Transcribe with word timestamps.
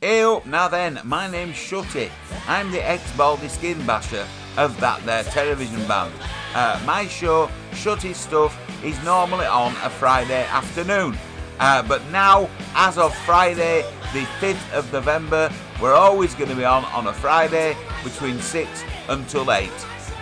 Hey 0.00 0.22
up 0.22 0.46
now 0.46 0.68
then, 0.68 1.00
my 1.02 1.28
name's 1.28 1.56
Shutty. 1.56 2.08
I'm 2.46 2.70
the 2.70 2.88
ex-Baldy 2.88 3.48
Skin 3.48 3.84
Basher 3.84 4.28
of 4.56 4.78
that 4.78 5.04
there 5.04 5.24
television 5.24 5.84
band. 5.88 6.14
Uh, 6.54 6.80
my 6.86 7.08
show, 7.08 7.50
Shutty 7.72 8.14
Stuff, 8.14 8.56
is 8.84 9.02
normally 9.02 9.46
on 9.46 9.72
a 9.82 9.90
Friday 9.90 10.44
afternoon. 10.44 11.18
Uh, 11.58 11.82
but 11.82 12.00
now, 12.12 12.48
as 12.76 12.96
of 12.96 13.12
Friday, 13.24 13.82
the 14.12 14.22
5th 14.38 14.72
of 14.72 14.92
November, 14.92 15.50
we're 15.82 15.94
always 15.94 16.32
going 16.36 16.50
to 16.50 16.56
be 16.56 16.64
on 16.64 16.84
on 16.84 17.08
a 17.08 17.12
Friday 17.12 17.76
between 18.04 18.38
6 18.38 18.84
until 19.08 19.50
8. 19.50 19.68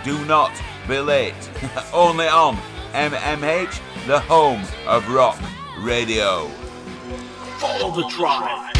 Do 0.03 0.25
not 0.25 0.59
be 0.87 0.97
late. 0.97 1.51
Only 1.93 2.27
on 2.27 2.55
MMH, 2.93 3.79
the 4.07 4.21
home 4.21 4.63
of 4.87 5.07
rock 5.13 5.39
radio. 5.77 6.47
Follow 7.59 7.95
the 7.95 8.09
tribe. 8.09 8.76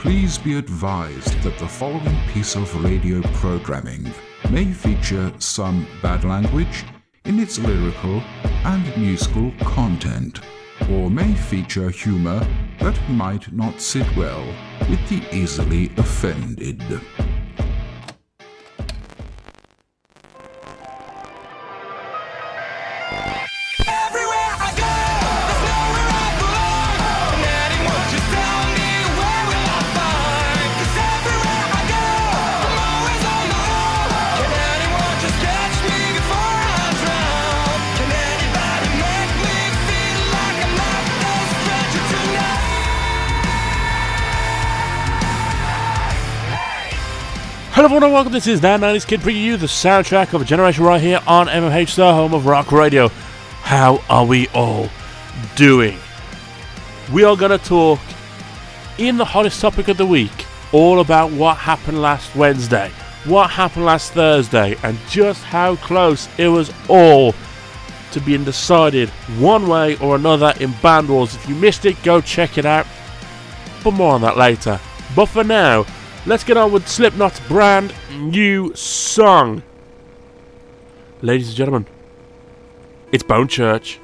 Please 0.00 0.36
be 0.38 0.58
advised 0.58 1.40
that 1.42 1.56
the 1.58 1.68
following 1.68 2.18
piece 2.32 2.56
of 2.56 2.84
radio 2.84 3.22
programming 3.34 4.12
may 4.50 4.72
feature 4.72 5.32
some 5.38 5.86
bad 6.02 6.24
language 6.24 6.84
in 7.26 7.38
its 7.38 7.60
lyrical 7.60 8.20
and 8.64 8.84
musical 8.96 9.52
content, 9.60 10.40
or 10.90 11.08
may 11.08 11.32
feature 11.34 11.90
humor 11.90 12.44
that 12.80 12.98
might 13.08 13.52
not 13.52 13.80
sit 13.80 14.16
well 14.16 14.44
with 14.88 15.08
the 15.08 15.22
easily 15.32 15.92
offended. 15.96 16.82
Hello 47.80 47.86
everyone 47.86 48.04
and 48.04 48.12
welcome, 48.12 48.32
this 48.34 48.46
is 48.46 48.60
that 48.60 48.78
90s 48.78 49.06
Kid 49.06 49.22
bringing 49.22 49.42
you 49.42 49.56
the 49.56 49.64
soundtrack 49.64 50.34
of 50.34 50.42
a 50.42 50.44
generation 50.44 50.84
right 50.84 51.00
here 51.00 51.18
on 51.26 51.46
MMH, 51.46 51.94
the 51.94 52.12
home 52.12 52.34
of 52.34 52.44
rock 52.44 52.72
radio. 52.72 53.08
How 53.62 54.04
are 54.10 54.26
we 54.26 54.48
all 54.48 54.90
doing? 55.56 55.96
We 57.10 57.24
are 57.24 57.34
going 57.38 57.58
to 57.58 57.64
talk 57.64 57.98
in 58.98 59.16
the 59.16 59.24
hottest 59.24 59.62
topic 59.62 59.88
of 59.88 59.96
the 59.96 60.04
week 60.04 60.44
all 60.72 61.00
about 61.00 61.32
what 61.32 61.56
happened 61.56 62.02
last 62.02 62.36
Wednesday, 62.36 62.90
what 63.24 63.48
happened 63.48 63.86
last 63.86 64.12
Thursday, 64.12 64.76
and 64.82 64.98
just 65.08 65.42
how 65.44 65.76
close 65.76 66.28
it 66.36 66.48
was 66.48 66.70
all 66.86 67.34
to 68.12 68.20
being 68.20 68.44
decided 68.44 69.08
one 69.38 69.66
way 69.66 69.96
or 70.00 70.16
another 70.16 70.52
in 70.60 70.74
Band 70.82 71.08
Wars. 71.08 71.34
If 71.34 71.48
you 71.48 71.54
missed 71.54 71.86
it, 71.86 72.02
go 72.02 72.20
check 72.20 72.58
it 72.58 72.66
out. 72.66 72.86
But 73.82 73.92
more 73.92 74.12
on 74.12 74.20
that 74.20 74.36
later. 74.36 74.78
But 75.16 75.30
for 75.30 75.44
now, 75.44 75.86
let's 76.26 76.44
get 76.44 76.56
on 76.56 76.72
with 76.72 76.88
Slipknot's 76.88 77.40
brand 77.40 77.94
new 78.12 78.74
song. 78.74 79.62
Ladies 81.22 81.48
and 81.48 81.56
gentlemen, 81.56 81.86
it's 83.12 83.22
Bone 83.22 83.48
Church. 83.48 83.98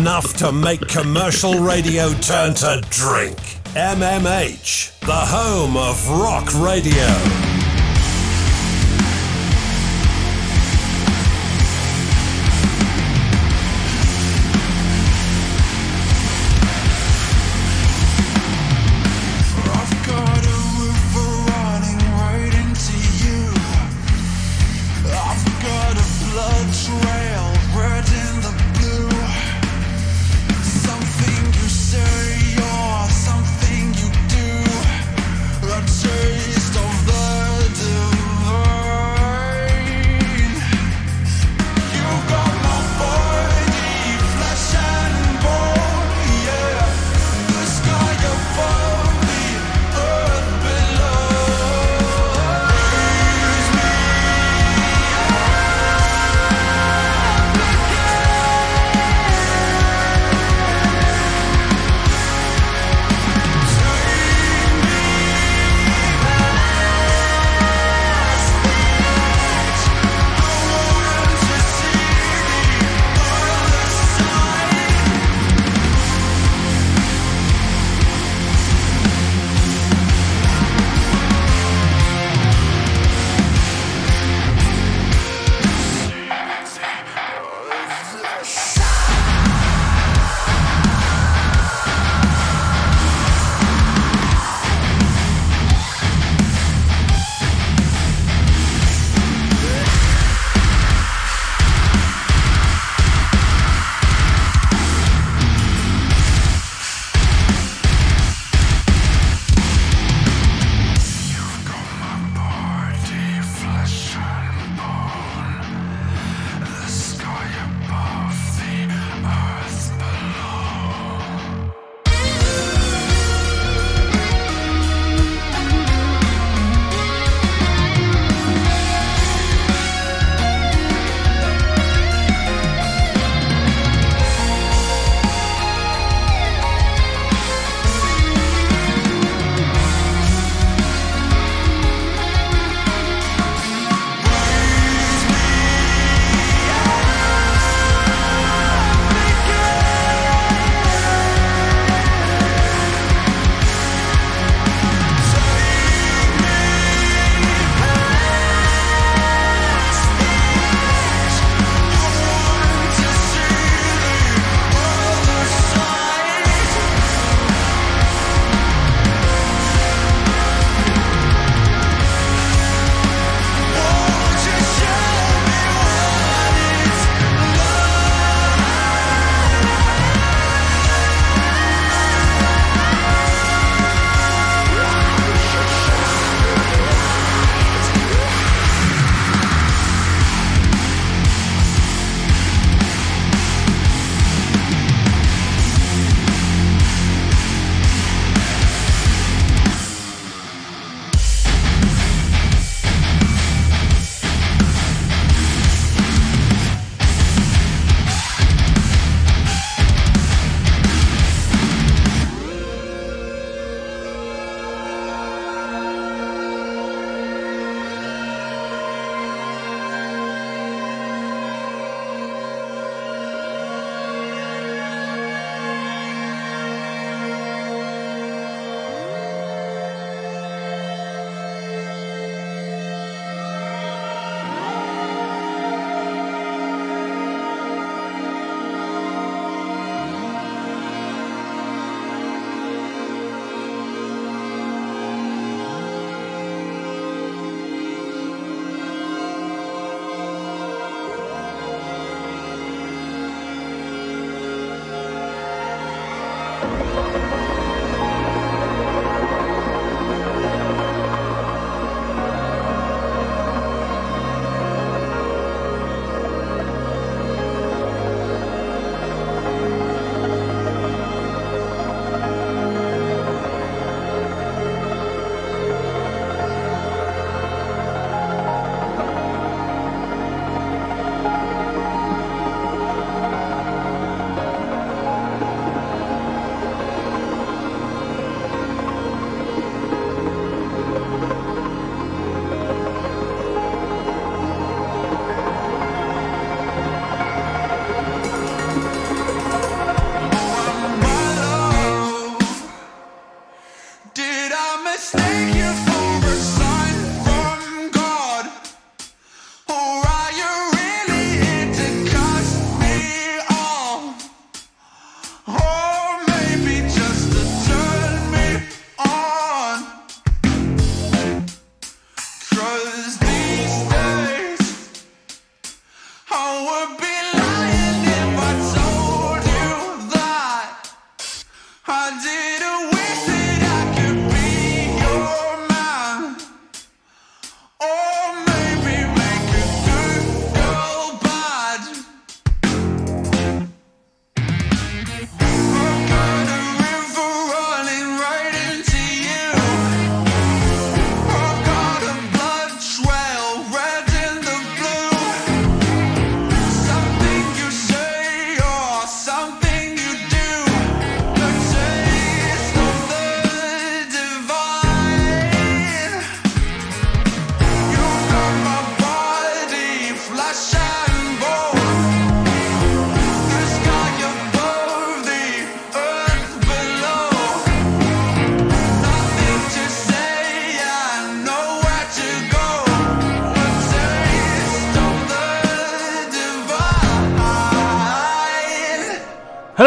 enough 0.00 0.34
to 0.34 0.50
make 0.50 0.80
commercial 0.88 1.58
radio 1.58 2.10
turn 2.20 2.54
to 2.54 2.82
drink. 2.88 3.36
MMH, 3.74 4.98
the 5.00 5.12
home 5.12 5.76
of 5.76 6.08
rock 6.08 6.54
radio. 6.54 7.49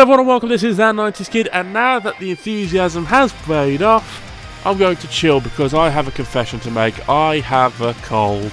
Everyone 0.03 0.19
and 0.19 0.27
welcome, 0.27 0.49
this 0.49 0.63
is 0.63 0.75
that 0.75 0.93
90s 0.93 1.31
Kid, 1.31 1.47
and 1.53 1.71
now 1.71 1.97
that 1.97 2.19
the 2.19 2.29
enthusiasm 2.29 3.05
has 3.05 3.31
paid 3.43 3.81
off, 3.81 4.21
I'm 4.65 4.77
going 4.77 4.97
to 4.97 5.07
chill 5.07 5.39
because 5.39 5.73
I 5.73 5.87
have 5.87 6.09
a 6.09 6.11
confession 6.11 6.59
to 6.59 6.71
make. 6.71 7.07
I 7.07 7.39
have 7.39 7.79
a 7.79 7.93
cold. 8.01 8.51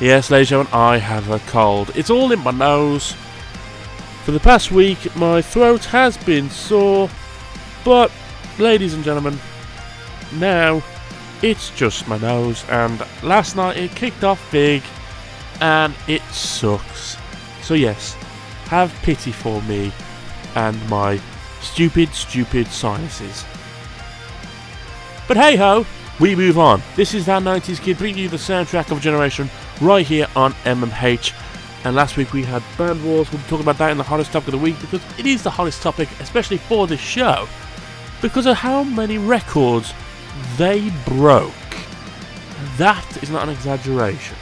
Yes, 0.00 0.28
ladies 0.28 0.50
and 0.50 0.66
gentlemen, 0.66 0.72
I 0.72 0.96
have 0.96 1.30
a 1.30 1.38
cold. 1.48 1.92
It's 1.94 2.10
all 2.10 2.32
in 2.32 2.40
my 2.40 2.50
nose. 2.50 3.12
For 4.24 4.32
the 4.32 4.40
past 4.40 4.72
week, 4.72 5.14
my 5.14 5.40
throat 5.40 5.84
has 5.84 6.16
been 6.16 6.50
sore, 6.50 7.08
but, 7.84 8.10
ladies 8.58 8.94
and 8.94 9.04
gentlemen, 9.04 9.38
now 10.32 10.82
it's 11.40 11.70
just 11.76 12.08
my 12.08 12.18
nose, 12.18 12.64
and 12.68 13.00
last 13.22 13.54
night 13.54 13.76
it 13.76 13.94
kicked 13.94 14.24
off 14.24 14.44
big, 14.50 14.82
and 15.60 15.94
it 16.08 16.22
sucks. 16.32 17.16
So, 17.62 17.74
yes, 17.74 18.14
have 18.64 18.92
pity 19.04 19.30
for 19.30 19.62
me 19.62 19.92
and 20.56 20.88
my 20.88 21.20
stupid, 21.60 22.12
stupid 22.12 22.66
sinuses. 22.66 23.44
But 25.28 25.36
hey 25.36 25.56
ho, 25.56 25.86
we 26.18 26.34
move 26.34 26.58
on. 26.58 26.82
This 26.96 27.14
is 27.14 27.26
that 27.26 27.42
90s 27.42 27.80
Kid 27.80 27.98
bringing 27.98 28.24
you 28.24 28.28
the 28.28 28.36
soundtrack 28.36 28.90
of 28.90 28.98
a 28.98 29.00
generation 29.00 29.50
right 29.80 30.06
here 30.06 30.26
on 30.34 30.52
MMH. 30.64 31.34
And 31.84 31.94
last 31.94 32.16
week 32.16 32.32
we 32.32 32.42
had 32.42 32.62
Band 32.78 33.04
Wars. 33.04 33.30
We'll 33.30 33.40
be 33.40 33.48
talking 33.48 33.64
about 33.64 33.78
that 33.78 33.90
in 33.90 33.98
the 33.98 34.02
hottest 34.02 34.32
topic 34.32 34.48
of 34.48 34.52
the 34.52 34.58
week 34.58 34.80
because 34.80 35.02
it 35.18 35.26
is 35.26 35.42
the 35.42 35.50
hottest 35.50 35.82
topic, 35.82 36.08
especially 36.20 36.56
for 36.56 36.86
this 36.86 37.00
show, 37.00 37.46
because 38.22 38.46
of 38.46 38.56
how 38.56 38.82
many 38.82 39.18
records 39.18 39.92
they 40.56 40.90
broke. 41.06 41.52
That 42.76 43.06
is 43.22 43.30
not 43.30 43.44
an 43.44 43.50
exaggeration. 43.50 44.36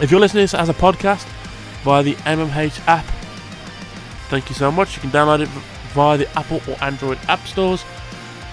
If 0.00 0.10
you're 0.10 0.20
listening 0.20 0.46
to 0.46 0.52
this 0.52 0.54
as 0.54 0.68
a 0.68 0.74
podcast 0.74 1.26
via 1.84 2.02
the 2.02 2.14
MMH 2.14 2.86
app, 2.86 3.06
thank 4.30 4.48
you 4.48 4.54
so 4.54 4.70
much. 4.70 4.96
You 4.96 5.02
can 5.02 5.10
download 5.10 5.40
it 5.40 5.48
via 5.92 6.16
the 6.16 6.38
Apple 6.38 6.60
or 6.68 6.82
Android 6.82 7.18
app 7.28 7.46
stores. 7.46 7.84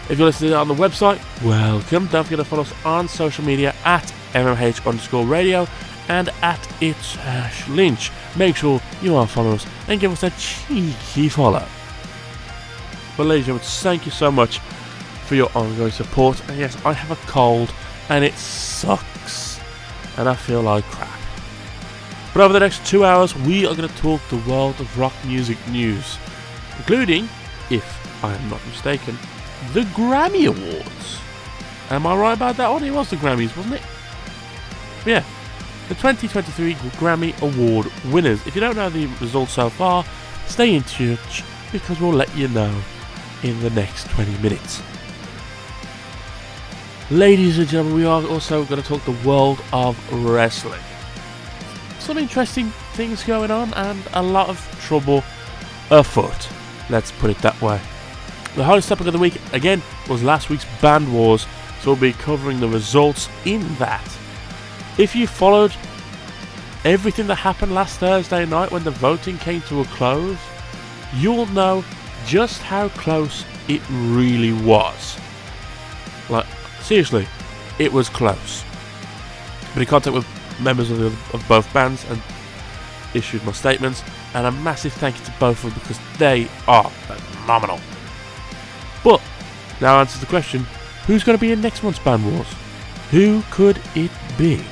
If 0.10 0.18
you're 0.18 0.28
listening 0.28 0.54
on 0.54 0.68
the 0.68 0.74
website, 0.74 1.20
welcome. 1.44 2.08
Don't 2.08 2.24
forget 2.24 2.40
to 2.40 2.46
follow 2.46 2.64
us 2.64 2.74
on 2.86 3.08
social 3.08 3.44
media 3.44 3.76
at 3.86 4.04
MMH 4.34 4.86
underscore 4.88 5.26
radio 5.26 5.68
and 6.08 6.30
at 6.42 6.60
it's 6.82 7.16
hash 7.16 7.68
lynch. 7.68 8.12
Make 8.36 8.56
sure 8.56 8.82
you 9.02 9.16
are 9.16 9.28
following 9.28 9.56
us 9.56 9.66
and 9.88 10.00
give 10.00 10.12
us 10.12 10.24
a 10.24 10.30
cheeky 10.32 11.30
follow. 11.30 11.66
But 13.16 13.26
ladies 13.26 13.48
and 13.48 13.60
gentlemen, 13.60 13.68
thank 13.84 14.06
you 14.06 14.12
so 14.12 14.32
much 14.32 14.60
for 15.26 15.36
your 15.36 15.50
ongoing 15.56 15.92
support. 15.92 16.42
And 16.50 16.58
yes, 16.58 16.78
I 16.86 16.94
have 16.94 17.12
a 17.12 17.28
cold 17.28 17.74
and 18.10 18.24
it 18.24 18.34
sucks. 18.34 19.60
And 20.18 20.28
I 20.28 20.36
feel 20.36 20.62
like 20.62 20.86
crap. 20.86 21.07
But 22.34 22.44
over 22.44 22.54
the 22.54 22.60
next 22.60 22.86
two 22.86 23.04
hours, 23.04 23.36
we 23.36 23.66
are 23.66 23.76
going 23.76 23.90
to 23.90 23.96
talk 23.98 24.22
the 24.30 24.50
world 24.50 24.80
of 24.80 25.00
rock 25.00 25.14
music 25.26 25.58
news, 25.70 26.18
including, 26.78 27.28
if 27.70 27.86
I 28.24 28.34
am 28.34 28.50
not 28.50 28.66
mistaken, 28.68 29.18
the 29.74 29.82
Grammy 29.82 30.48
Awards. 30.48 31.20
Am 31.90 32.06
I 32.06 32.16
right 32.16 32.34
about 32.34 32.58
that 32.58 32.70
one? 32.70 32.84
It 32.84 32.92
was 32.92 33.10
the 33.10 33.16
Grammys, 33.16 33.56
wasn't 33.56 33.76
it? 33.76 33.82
Yeah. 35.06 35.24
The 35.88 35.96
2023 35.96 36.74
Grammy 37.00 37.40
Award 37.42 37.92
winners. 38.12 38.46
If 38.46 38.56
you 38.56 38.62
don't 38.62 38.76
know 38.76 38.90
the 38.90 39.08
results 39.22 39.54
so 39.54 39.70
far, 39.70 40.04
stay 40.48 40.76
in 40.76 40.84
touch 40.84 41.44
because 41.72 42.00
we'll 42.00 42.12
let 42.12 42.36
you 42.36 42.50
know 42.50 42.82
in 43.44 43.60
the 43.62 43.70
next 43.70 44.10
20 44.10 44.38
minutes. 44.40 44.82
Ladies 47.10 47.58
and 47.58 47.68
gentlemen, 47.70 47.96
we 47.96 48.06
are 48.06 48.22
also 48.26 48.66
going 48.66 48.82
to 48.82 48.88
talk 48.88 49.02
the 49.06 49.28
world 49.28 49.64
of 49.72 49.98
wrestling. 50.26 50.82
Some 52.08 52.18
interesting 52.18 52.70
things 52.94 53.22
going 53.26 53.52
on 53.52 53.74
and 53.74 54.02
a 54.14 54.24
lot 54.24 54.48
of 54.48 54.58
trouble 54.80 55.26
afoot. 55.92 56.50
Let's 56.90 57.12
put 57.12 57.30
it 57.30 57.38
that 57.40 57.62
way. 57.62 57.82
The 58.56 58.64
hottest 58.64 58.88
topic 58.88 59.08
of 59.08 59.14
the 59.14 59.20
week, 59.20 59.38
again, 59.52 59.84
was 60.08 60.24
last 60.24 60.50
week's 60.50 60.66
Band 60.82 61.14
Wars, 61.14 61.46
so 61.82 61.92
we'll 61.92 61.98
be 61.98 62.14
covering 62.14 62.62
the 62.62 62.70
results 62.70 63.28
in 63.44 63.60
that. 63.76 64.08
If 64.98 65.18
you 65.18 65.28
followed 65.28 65.76
everything 66.86 67.28
that 67.28 67.36
happened 67.36 67.76
last 67.76 68.00
Thursday 68.00 68.46
night 68.46 68.72
when 68.72 68.86
the 68.86 68.92
voting 68.92 69.38
came 69.38 69.60
to 69.64 69.82
a 69.82 69.86
close, 69.88 70.40
you'll 71.14 71.48
know 71.48 71.84
just 72.26 72.62
how 72.62 72.88
close 72.88 73.44
it 73.68 73.82
really 73.90 74.54
was. 74.54 75.20
Like, 76.30 76.46
seriously, 76.80 77.28
it 77.80 77.92
was 77.92 78.08
close. 78.08 78.64
Been 79.74 79.82
in 79.82 79.90
contact 79.90 80.16
with 80.16 80.37
members 80.60 80.92
of, 80.92 81.00
the, 81.00 81.08
of 81.36 81.46
both 81.48 81.72
bands 81.74 82.06
and 82.10 82.22
issued 83.14 83.44
my 83.46 83.52
statements, 83.52 84.04
and 84.34 84.46
a 84.46 84.52
massive 84.52 84.94
thank 84.94 85.18
you 85.18 85.26
to 85.26 85.34
both 85.40 85.64
of 85.64 85.74
them 85.74 85.80
because 85.82 86.00
they 86.18 86.48
are 86.68 86.90
phenomenal. 86.90 87.80
But 89.04 89.22
now 89.82 90.00
answers 90.00 90.20
the 90.20 90.28
question: 90.28 90.66
Who's 91.06 91.24
going 91.24 91.38
to 91.38 91.42
be 91.42 91.52
in 91.52 91.62
next 91.62 91.84
month's 91.84 92.00
Band 92.00 92.32
Wars? 92.32 92.48
Who 93.12 93.42
could 93.52 93.82
it 93.96 94.12
be? 94.38 94.64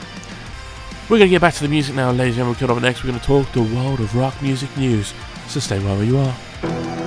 We're 1.08 1.20
going 1.20 1.30
to 1.30 1.36
get 1.36 1.42
back 1.42 1.54
to 1.54 1.64
the 1.64 1.70
music 1.70 1.96
now, 1.96 2.12
ladies 2.12 2.38
and 2.38 2.56
gentlemen. 2.56 2.56
Coming 2.56 2.78
up 2.78 2.82
next, 2.82 3.04
we're 3.04 3.12
going 3.12 3.20
to 3.20 3.26
talk 3.26 3.52
the 3.54 3.62
world 3.76 4.00
of 4.00 4.16
rock 4.16 4.42
music 4.42 4.76
news. 4.76 5.14
So 5.48 5.60
stay 5.60 5.78
right 5.78 5.96
where 5.96 6.04
you 6.04 6.18
are. 6.18 7.05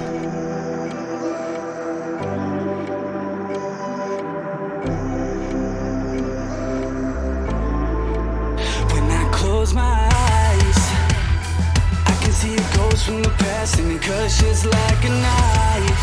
Cuts 14.09 14.41
just 14.41 14.65
like 14.65 15.03
a 15.05 15.13
knife. 15.25 16.03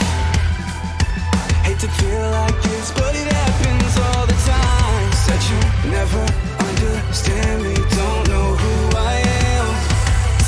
Hate 1.65 1.79
to 1.79 1.89
feel 1.99 2.27
like 2.39 2.58
this, 2.62 2.91
but 2.91 3.13
it 3.21 3.27
happens 3.41 3.93
all 4.06 4.25
the 4.32 4.39
time. 4.53 5.10
Said 5.25 5.41
you 5.49 5.60
never 5.97 6.23
understand 6.69 7.63
me, 7.65 7.73
don't 7.99 8.25
know 8.32 8.49
who 8.62 8.75
I 9.13 9.15
am. 9.49 9.67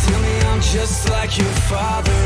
Tell 0.05 0.19
me 0.25 0.35
I'm 0.49 0.61
just 0.61 1.09
like 1.09 1.31
your 1.41 1.55
father, 1.71 2.16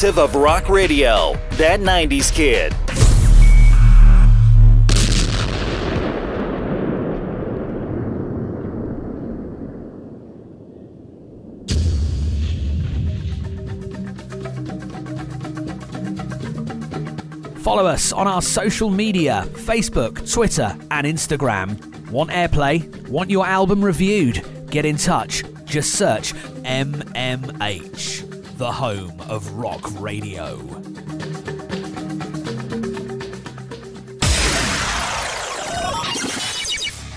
Of 0.00 0.36
rock 0.36 0.68
radio. 0.68 1.32
That 1.56 1.80
90s 1.80 2.32
kid. 2.32 2.72
Follow 17.60 17.84
us 17.84 18.12
on 18.12 18.28
our 18.28 18.40
social 18.40 18.90
media 18.90 19.44
Facebook, 19.54 20.32
Twitter, 20.32 20.76
and 20.92 21.08
Instagram. 21.08 21.76
Want 22.12 22.30
airplay? 22.30 23.08
Want 23.08 23.30
your 23.30 23.44
album 23.44 23.84
reviewed? 23.84 24.44
Get 24.70 24.84
in 24.84 24.96
touch. 24.96 25.42
Just 25.64 25.94
search 25.96 26.34
MMH, 26.62 28.17
the 28.58 28.72
home 28.72 29.12
of 29.28 29.48
rock 29.52 29.80
radio. 30.00 30.56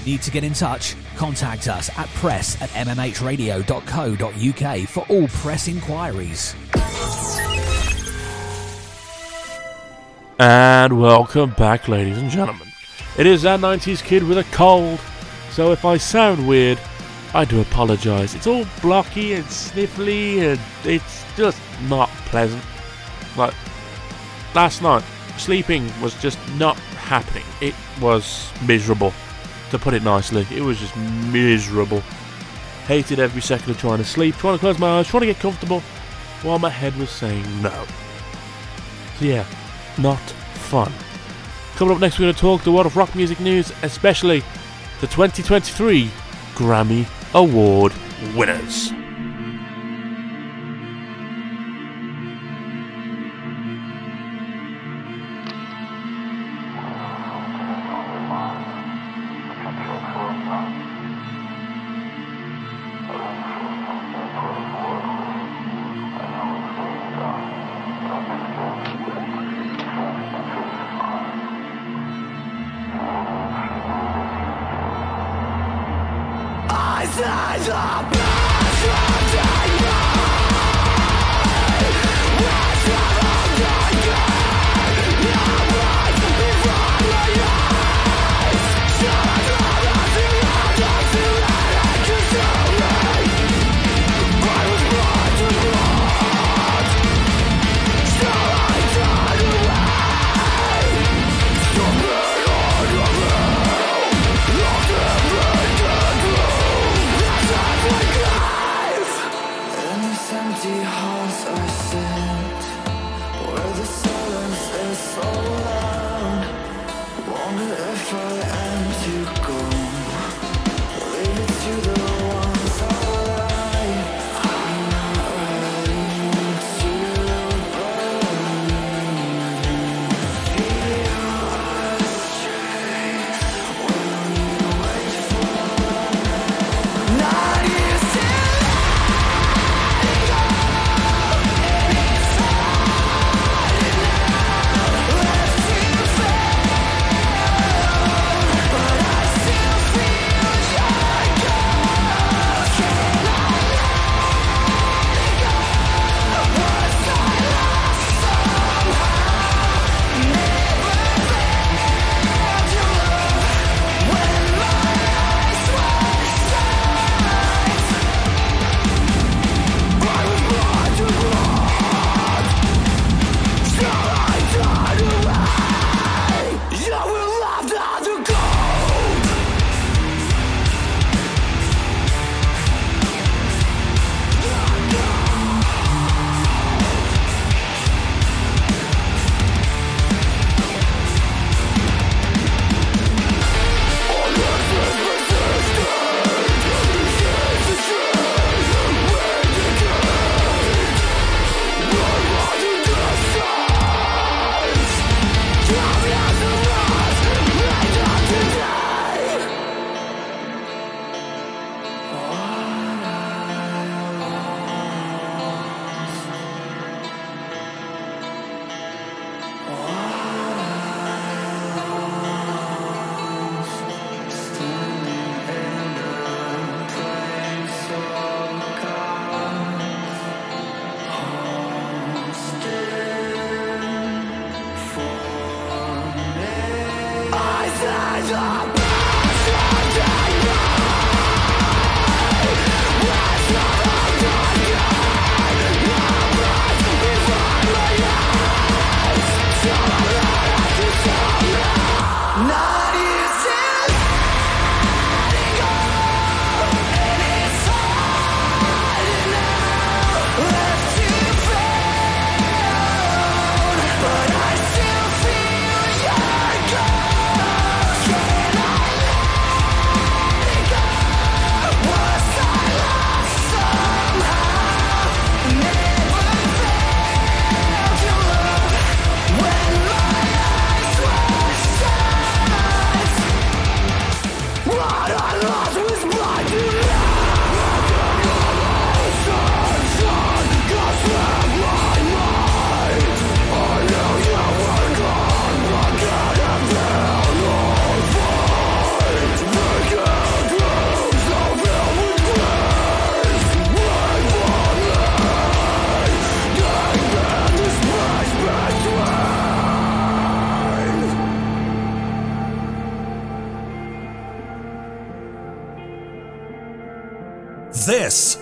Need 0.05 0.21
to 0.21 0.29
get 0.29 0.43
in 0.43 0.53
touch? 0.53 0.95
Contact 1.15 1.67
us 1.67 1.89
at 1.97 2.07
press 2.09 2.61
at 2.61 2.69
mmhradio.co.uk 2.69 4.87
for 4.87 5.03
all 5.09 5.27
press 5.29 5.67
inquiries. 5.67 6.55
And 10.37 11.01
welcome 11.01 11.55
back, 11.57 11.87
ladies 11.87 12.19
and 12.19 12.29
gentlemen. 12.29 12.67
It 13.17 13.25
is 13.25 13.41
that 13.41 13.59
90s 13.59 14.03
kid 14.03 14.23
with 14.23 14.37
a 14.37 14.43
cold, 14.55 14.99
so 15.49 15.71
if 15.71 15.85
I 15.85 15.97
sound 15.97 16.47
weird, 16.47 16.77
I 17.33 17.45
do 17.45 17.61
apologise. 17.61 18.35
It's 18.35 18.47
all 18.47 18.65
blocky 18.81 19.33
and 19.33 19.45
sniffly, 19.45 20.39
and 20.51 20.59
it's 20.83 21.23
just 21.37 21.57
not 21.87 22.09
pleasant. 22.25 22.61
Like, 23.37 23.53
last 24.53 24.81
night, 24.81 25.03
sleeping 25.37 25.89
was 26.01 26.19
just 26.21 26.37
not 26.55 26.77
happening. 26.77 27.45
It 27.61 27.73
was 28.01 28.51
miserable, 28.67 29.13
to 29.69 29.79
put 29.79 29.93
it 29.93 30.03
nicely. 30.03 30.45
It 30.51 30.61
was 30.61 30.77
just 30.79 30.95
miserable. 30.97 32.01
Hated 32.85 33.19
every 33.19 33.41
second 33.41 33.69
of 33.69 33.79
trying 33.79 33.99
to 33.99 34.05
sleep, 34.05 34.35
trying 34.35 34.55
to 34.55 34.59
close 34.59 34.77
my 34.77 34.99
eyes, 34.99 35.07
trying 35.07 35.21
to 35.21 35.27
get 35.27 35.39
comfortable, 35.39 35.79
while 36.41 36.59
my 36.59 36.69
head 36.69 36.93
was 36.97 37.09
saying 37.09 37.45
no. 37.61 37.85
So, 39.19 39.25
yeah, 39.25 39.45
not 39.97 40.19
fun. 40.19 40.91
Coming 41.75 41.95
up 41.95 42.01
next, 42.01 42.19
we're 42.19 42.25
going 42.25 42.35
to 42.35 42.41
talk 42.41 42.63
the 42.63 42.73
world 42.73 42.87
of 42.87 42.97
rock 42.97 43.15
music 43.15 43.39
news, 43.39 43.71
especially 43.83 44.43
the 44.99 45.07
2023 45.07 46.11
Grammy 46.55 47.07
Award 47.33 47.93
winners. 48.35 48.91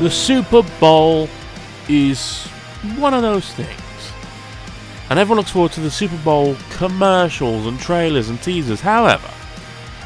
the 0.00 0.10
Super 0.10 0.62
Bowl 0.80 1.28
is 1.86 2.46
one 2.96 3.12
of 3.12 3.20
those 3.20 3.52
things. 3.52 3.80
And 5.10 5.18
everyone 5.18 5.36
looks 5.36 5.50
forward 5.50 5.72
to 5.72 5.80
the 5.80 5.90
Super 5.90 6.16
Bowl 6.24 6.56
commercials 6.70 7.66
and 7.66 7.78
trailers 7.78 8.30
and 8.30 8.40
teasers. 8.42 8.80
However, 8.80 9.30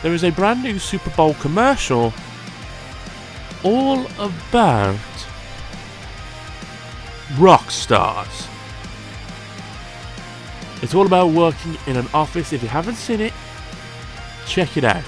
there 0.03 0.13
is 0.13 0.25
a 0.25 0.31
brand 0.31 0.65
new 0.65 0.81
Super 0.81 1.11
Bowl 1.11 1.35
commercial 1.35 2.13
all 3.63 4.05
about 4.19 4.99
rock 7.39 7.71
stars. 7.71 8.49
It's 10.83 10.93
all 10.93 11.07
about 11.07 11.29
working 11.29 11.79
in 11.87 11.97
an 11.97 12.09
office. 12.13 12.53
If 12.53 12.63
you 12.65 12.69
haven't 12.69 12.97
seen 12.97 13.21
it, 13.21 13.33
check 14.45 14.77
it 14.77 14.83
out. 14.83 15.05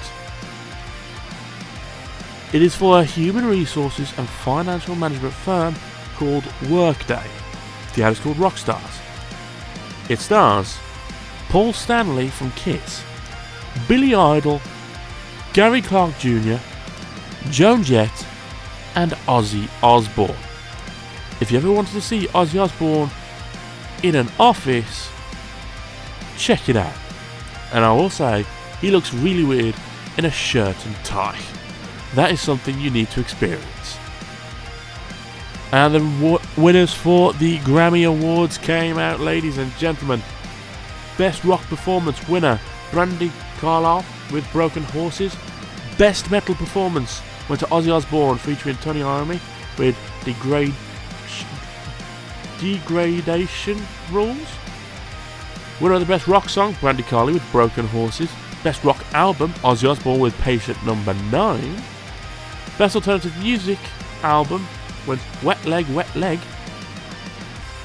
It 2.53 2.63
is 2.63 2.77
for 2.77 3.01
a 3.01 3.05
human 3.05 3.45
resources 3.45 4.13
and 4.17 4.29
financial 4.29 4.95
management 4.95 5.35
firm 5.35 5.75
called 6.15 6.45
Workday. 6.71 7.27
The 7.95 8.03
ad 8.03 8.13
is 8.13 8.21
called 8.21 8.37
Rockstars. 8.37 9.01
It 10.09 10.21
stars 10.21 10.77
Paul 11.49 11.73
Stanley 11.73 12.29
from 12.29 12.53
Kiss, 12.53 13.03
Billy 13.89 14.15
Idol, 14.15 14.61
Gary 15.55 15.83
Clark 15.83 16.17
Jr., 16.19 16.57
Joan 17.51 17.83
Jett, 17.83 18.27
and 18.95 19.13
Ozzy 19.27 19.69
Osbourne. 19.83 20.37
If 21.41 21.51
you 21.51 21.59
ever 21.59 21.73
wanted 21.73 21.93
to 21.93 22.01
see 22.01 22.29
Ozzy 22.29 22.63
Osbourne 22.63 23.11
in 24.03 24.15
an 24.15 24.29
office, 24.39 25.11
check 26.39 26.69
it 26.69 26.77
out. 26.77 26.97
And 27.73 27.85
I 27.85 27.93
will 27.93 28.11
say, 28.11 28.47
he 28.81 28.91
looks 28.93 29.13
really 29.13 29.45
weird 29.45 29.75
in 30.17 30.25
a 30.25 30.31
shirt 30.31 30.77
and 30.87 30.95
tie 31.05 31.41
that 32.17 32.33
is 32.33 32.41
something 32.41 32.81
you 32.81 32.91
need 32.91 33.11
to 33.11 33.21
experience. 33.21 33.99
And 35.73 35.95
the 35.95 36.41
winners 36.57 36.95
for 36.95 37.35
the 37.35 37.59
Grammy 37.59 38.09
Awards 38.09 38.57
came 38.57 38.99
out, 38.99 39.21
ladies 39.21 39.59
and 39.59 39.71
gentlemen. 39.77 40.23
Best 41.19 41.45
Rock 41.45 41.61
Performance 41.65 42.27
winner, 42.29 42.59
Brandi 42.91 43.31
Carlile 43.59 44.05
with 44.33 44.51
Broken 44.53 44.83
Horses. 44.85 45.37
Best 45.99 46.31
Metal 46.31 46.55
Performance 46.55 47.21
went 47.49 47.61
to 47.61 47.67
Ozzy 47.67 47.93
Osbourne 47.93 48.39
featuring 48.39 48.77
Tony 48.77 49.01
Iommi 49.01 49.41
with 49.79 49.97
Degrade 50.25 50.75
Degradation 52.59 53.79
Rules. 54.11 54.49
Winner 55.81 55.95
of 55.95 56.01
the 56.01 56.07
Best 56.07 56.27
Rock 56.27 56.49
Song, 56.49 56.75
Brandy 56.81 57.03
Carly 57.03 57.35
with 57.35 57.53
Broken 57.53 57.87
Horses. 57.89 58.31
Best 58.65 58.83
Rock 58.85 59.05
Album, 59.13 59.53
Ozzy 59.63 59.89
Osbourne 59.89 60.21
with 60.21 60.37
Patient 60.39 60.83
Number 60.87 61.13
9. 61.31 61.96
Best 62.79 62.95
Alternative 62.95 63.35
Music 63.39 63.79
Album 64.23 64.67
went 65.07 65.21
Wet 65.43 65.65
Leg, 65.65 65.89
Wet 65.95 66.15
Leg. 66.15 66.39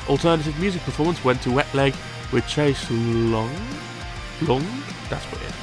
Alternative 0.09 0.57
Music 0.59 0.81
Performance 0.81 1.23
went 1.23 1.41
to 1.43 1.51
Wet 1.51 1.73
Leg 1.73 1.95
with 2.33 2.45
Chaise 2.45 2.89
Longue. 2.91 3.49
Long? 4.41 4.65
That's 5.09 5.25
weird. 5.31 5.53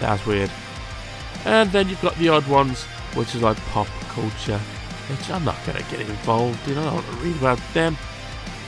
That's 0.00 0.26
weird. 0.26 0.50
And 1.44 1.70
then 1.70 1.88
you've 1.88 2.02
got 2.02 2.16
the 2.16 2.30
odd 2.30 2.46
ones, 2.48 2.82
which 3.14 3.34
is 3.36 3.42
like 3.42 3.56
pop 3.68 3.86
culture, 4.08 4.58
which 5.08 5.30
I'm 5.30 5.44
not 5.44 5.56
going 5.64 5.78
to 5.78 5.90
get 5.90 6.00
involved 6.00 6.66
in. 6.68 6.78
I 6.78 6.84
don't 6.84 6.94
want 6.94 7.06
to 7.06 7.12
read 7.16 7.36
about 7.36 7.60
them. 7.74 7.96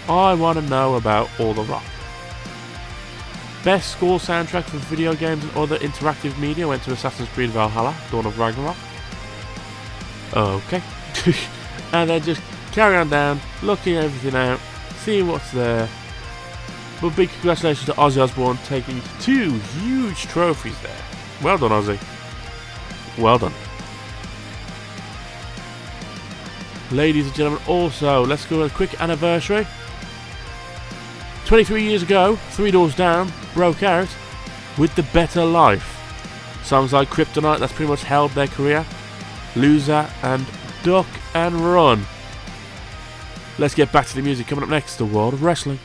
I 0.09 0.35
want 0.35 0.59
to 0.59 0.65
know 0.67 0.95
about 0.95 1.29
all 1.41 1.53
the 1.53 1.63
rock. 1.63 1.85
Best 3.65 3.91
score 3.93 4.19
soundtrack 4.19 4.65
for 4.65 4.77
video 4.79 5.15
games 5.15 5.43
and 5.43 5.57
other 5.57 5.79
interactive 5.79 6.39
media 6.39 6.69
went 6.69 6.83
to 6.85 6.93
Assassin's 6.93 7.29
Creed 7.31 7.51
Valhalla, 7.51 7.97
Dawn 8.11 8.27
of 8.27 8.39
Ragnarok. 8.39 8.77
Okay. 10.35 10.83
and 11.93 12.11
then 12.11 12.23
just 12.23 12.41
carry 12.73 12.97
on 12.97 13.11
down, 13.11 13.41
looking 13.63 13.97
everything 13.97 14.35
out, 14.35 14.59
seeing 14.99 15.29
what's 15.29 15.51
there. 15.53 15.89
But 17.01 17.17
big 17.17 17.31
congratulations 17.31 17.87
to 17.87 17.93
Ozzy 17.95 18.23
Osbourne 18.23 18.59
taking 18.67 19.01
two 19.21 19.53
huge 19.81 20.23
trophies 20.23 20.81
there. 20.83 20.97
Well 21.43 21.59
done, 21.59 21.71
Ozzy. 21.71 21.99
Well 23.19 23.39
done. 23.39 23.53
Ladies 26.93 27.27
and 27.27 27.35
gentlemen, 27.35 27.63
also, 27.67 28.25
let's 28.25 28.47
go 28.47 28.61
with 28.61 28.73
a 28.73 28.75
quick 28.75 29.01
anniversary. 29.01 29.67
23 31.47 31.83
years 31.83 32.03
ago, 32.03 32.37
Three 32.51 32.71
Doors 32.71 32.95
Down 32.95 33.33
broke 33.55 33.83
out 33.83 34.09
with 34.79 34.95
The 34.95 35.03
Better 35.05 35.45
Life. 35.45 35.99
Songs 36.63 36.93
like 36.93 37.09
Kryptonite, 37.09 37.59
that's 37.59 37.73
pretty 37.73 37.91
much 37.91 38.05
held 38.05 38.31
their 38.33 38.47
career. 38.47 38.87
Loser 39.57 40.09
and 40.23 40.47
Duck 40.83 41.07
and 41.35 41.55
Run. 41.55 42.05
Let's 43.59 43.75
get 43.75 43.93
back 43.93 44.07
to 44.07 44.15
the 44.15 44.23
music. 44.23 44.47
Coming 44.47 44.65
up 44.65 44.71
next, 44.71 44.97
the 44.97 45.05
world 45.05 45.35
of 45.35 45.43
wrestling. 45.43 45.79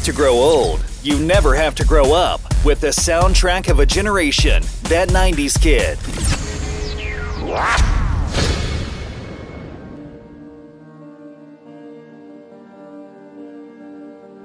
have 0.00 0.06
to 0.06 0.12
grow 0.16 0.32
old. 0.32 0.82
You 1.02 1.18
never 1.18 1.54
have 1.54 1.74
to 1.74 1.84
grow 1.84 2.14
up 2.14 2.40
with 2.64 2.80
the 2.80 2.86
soundtrack 2.86 3.68
of 3.68 3.80
a 3.80 3.86
generation, 3.86 4.62
that 4.84 5.10
90s 5.10 5.60
kid. 5.60 5.98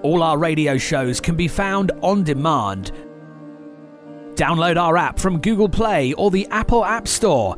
All 0.03 0.21
our 0.21 0.37
radio 0.37 0.77
shows 0.77 1.21
can 1.21 1.37
be 1.37 1.47
found 1.47 1.93
on 2.01 2.25
demand. 2.25 2.91
Download 4.33 4.75
our 4.75 4.97
app 4.97 5.17
from 5.19 5.39
Google 5.39 5.69
Play 5.69 6.11
or 6.13 6.31
the 6.31 6.47
Apple 6.51 6.83
App 6.83 7.07
Store. 7.07 7.55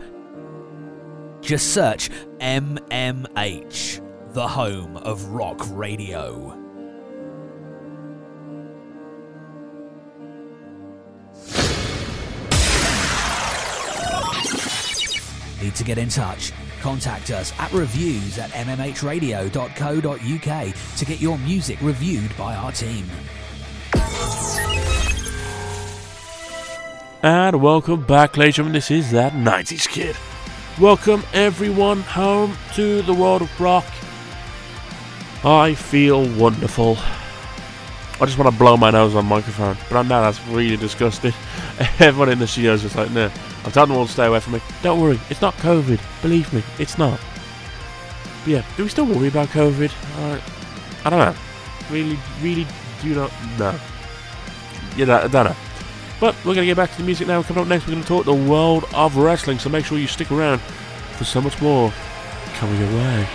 Just 1.41 1.73
search 1.73 2.11
MMH, 2.39 4.01
the 4.33 4.47
home 4.47 4.97
of 4.97 5.29
rock 5.29 5.67
radio. 5.71 6.66
Get 15.87 15.97
in 15.97 16.09
touch? 16.09 16.51
Contact 16.81 17.31
us 17.31 17.51
at 17.57 17.71
reviews 17.71 18.37
at 18.37 18.51
mmhradio.co.uk 18.51 20.97
to 20.97 21.05
get 21.05 21.19
your 21.19 21.39
music 21.39 21.81
reviewed 21.81 22.35
by 22.37 22.55
our 22.55 22.71
team. 22.71 23.07
And 27.23 27.61
welcome 27.61 28.03
back, 28.03 28.37
ladies 28.37 28.49
and 28.49 28.55
gentlemen. 28.55 28.73
This 28.73 28.91
is 28.91 29.11
that 29.11 29.33
90s 29.33 29.87
kid. 29.87 30.15
Welcome 30.79 31.23
everyone 31.33 32.01
home 32.01 32.55
to 32.75 33.01
the 33.01 33.13
world 33.13 33.41
of 33.41 33.59
rock. 33.59 33.85
I 35.43 35.73
feel 35.73 36.29
wonderful. 36.37 36.97
I 38.19 38.25
just 38.25 38.37
want 38.37 38.51
to 38.51 38.57
blow 38.57 38.77
my 38.77 38.91
nose 38.91 39.15
on 39.15 39.25
microphone, 39.25 39.77
but 39.89 39.97
I 39.97 40.01
know 40.03 40.21
that's 40.21 40.39
really 40.47 40.77
disgusting. 40.77 41.33
Everyone 41.99 42.29
in 42.29 42.39
the 42.39 42.47
studio 42.47 42.73
is 42.73 42.83
just 42.83 42.95
like, 42.95 43.11
no. 43.11 43.31
I've 43.67 43.73
told 43.73 43.89
them 43.89 43.97
all 43.97 44.05
to 44.05 44.11
stay 44.11 44.25
away 44.27 44.39
from 44.39 44.53
me. 44.53 44.61
Don't 44.81 45.01
worry, 45.01 45.19
it's 45.29 45.41
not 45.41 45.53
COVID. 45.55 45.99
Believe 46.21 46.53
me, 46.53 46.63
it's 46.79 46.97
not. 46.97 47.19
But 48.45 48.49
yeah, 48.49 48.65
do 48.77 48.83
we 48.83 48.89
still 48.89 49.05
worry 49.05 49.27
about 49.27 49.49
COVID? 49.49 49.91
Uh, 50.15 50.39
I 51.03 51.09
don't 51.09 51.19
know. 51.19 51.35
Really, 51.91 52.17
really 52.41 52.65
do 53.01 53.13
not 53.13 53.29
know. 53.59 53.77
Yeah, 54.95 55.17
I 55.17 55.27
don't 55.27 55.47
know. 55.47 55.55
But 56.21 56.33
we're 56.37 56.55
going 56.55 56.59
to 56.59 56.65
get 56.65 56.77
back 56.77 56.91
to 56.91 56.97
the 56.97 57.03
music 57.03 57.27
now. 57.27 57.43
Coming 57.43 57.63
up 57.63 57.67
next, 57.67 57.85
we're 57.87 57.91
going 57.91 58.03
to 58.03 58.07
talk 58.07 58.23
the 58.23 58.33
world 58.33 58.85
of 58.95 59.17
wrestling. 59.17 59.59
So 59.59 59.67
make 59.67 59.83
sure 59.83 59.97
you 59.97 60.07
stick 60.07 60.31
around 60.31 60.59
for 61.17 61.25
so 61.25 61.41
much 61.41 61.61
more 61.61 61.91
coming 62.53 62.79
your 62.79 62.89
way. 62.95 63.27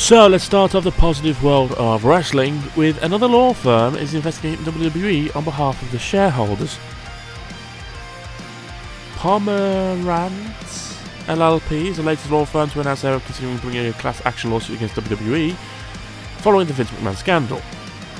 So 0.05 0.27
let's 0.27 0.45
start 0.45 0.75
off 0.75 0.85
the 0.85 0.91
positive 0.91 1.43
world 1.43 1.73
of 1.73 2.05
wrestling 2.05 2.61
with 2.77 3.03
another 3.03 3.27
law 3.27 3.55
firm 3.55 3.97
is 3.97 4.13
investigating 4.13 4.63
WWE 4.67 5.35
on 5.35 5.45
behalf 5.45 5.81
of 5.81 5.91
the 5.93 5.99
shareholders. 5.99 6.79
Pomerantz 9.15 11.01
LLP 11.25 11.87
is 11.87 11.97
the 11.97 12.03
latest 12.03 12.31
law 12.31 12.45
firm 12.45 12.69
to 12.69 12.81
announce 12.81 13.01
they 13.01 13.11
are 13.11 13.19
considering 13.19 13.57
bringing 13.57 13.87
a 13.87 13.95
class 13.95 14.21
action 14.27 14.51
lawsuit 14.51 14.77
against 14.77 14.95
WWE 14.97 15.55
following 16.43 16.67
the 16.67 16.75
Vince 16.75 16.91
McMahon 16.91 17.17
scandal. 17.17 17.63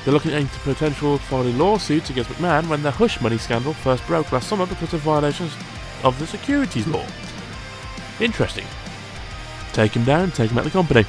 They're 0.05 0.15
looking 0.15 0.33
into 0.33 0.59
potential 0.61 1.19
filing 1.19 1.59
lawsuits 1.59 2.09
against 2.09 2.31
McMahon 2.31 2.67
when 2.71 2.83
the 2.83 2.93
hush 2.93 3.21
money 3.21 3.37
scandal 3.37 3.75
first 3.75 4.07
broke 4.07 4.33
last 4.33 4.49
summer 4.49 4.65
because 4.65 4.95
of 4.95 5.01
violations 5.01 5.53
of 6.03 6.19
the 6.19 6.27
securities 6.27 6.87
law. 6.87 7.05
Interesting. 8.21 8.65
Take 9.75 9.95
him 9.95 10.05
down, 10.05 10.31
take 10.31 10.51
him 10.51 10.57
out 10.57 10.65
of 10.65 10.73
the 10.73 10.79
company. 10.79 11.05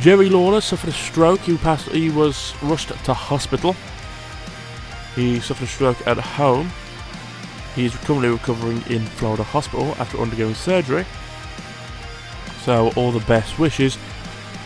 Jerry 0.00 0.28
Lawler 0.28 0.60
suffered 0.60 0.90
a 0.90 0.92
stroke. 0.92 1.40
He 1.40 1.56
passed. 1.56 1.88
He 1.88 2.10
was 2.10 2.54
rushed 2.62 2.88
to 2.88 3.14
hospital. 3.14 3.74
He 5.14 5.40
suffered 5.40 5.64
a 5.64 5.68
stroke 5.68 6.06
at 6.06 6.18
home. 6.18 6.70
He 7.74 7.86
is 7.86 7.96
currently 7.98 8.28
recovering 8.28 8.82
in 8.88 9.04
Florida 9.04 9.42
hospital 9.42 9.94
after 9.98 10.18
undergoing 10.18 10.54
surgery. 10.54 11.06
So 12.62 12.92
all 12.96 13.12
the 13.12 13.24
best 13.26 13.58
wishes 13.58 13.98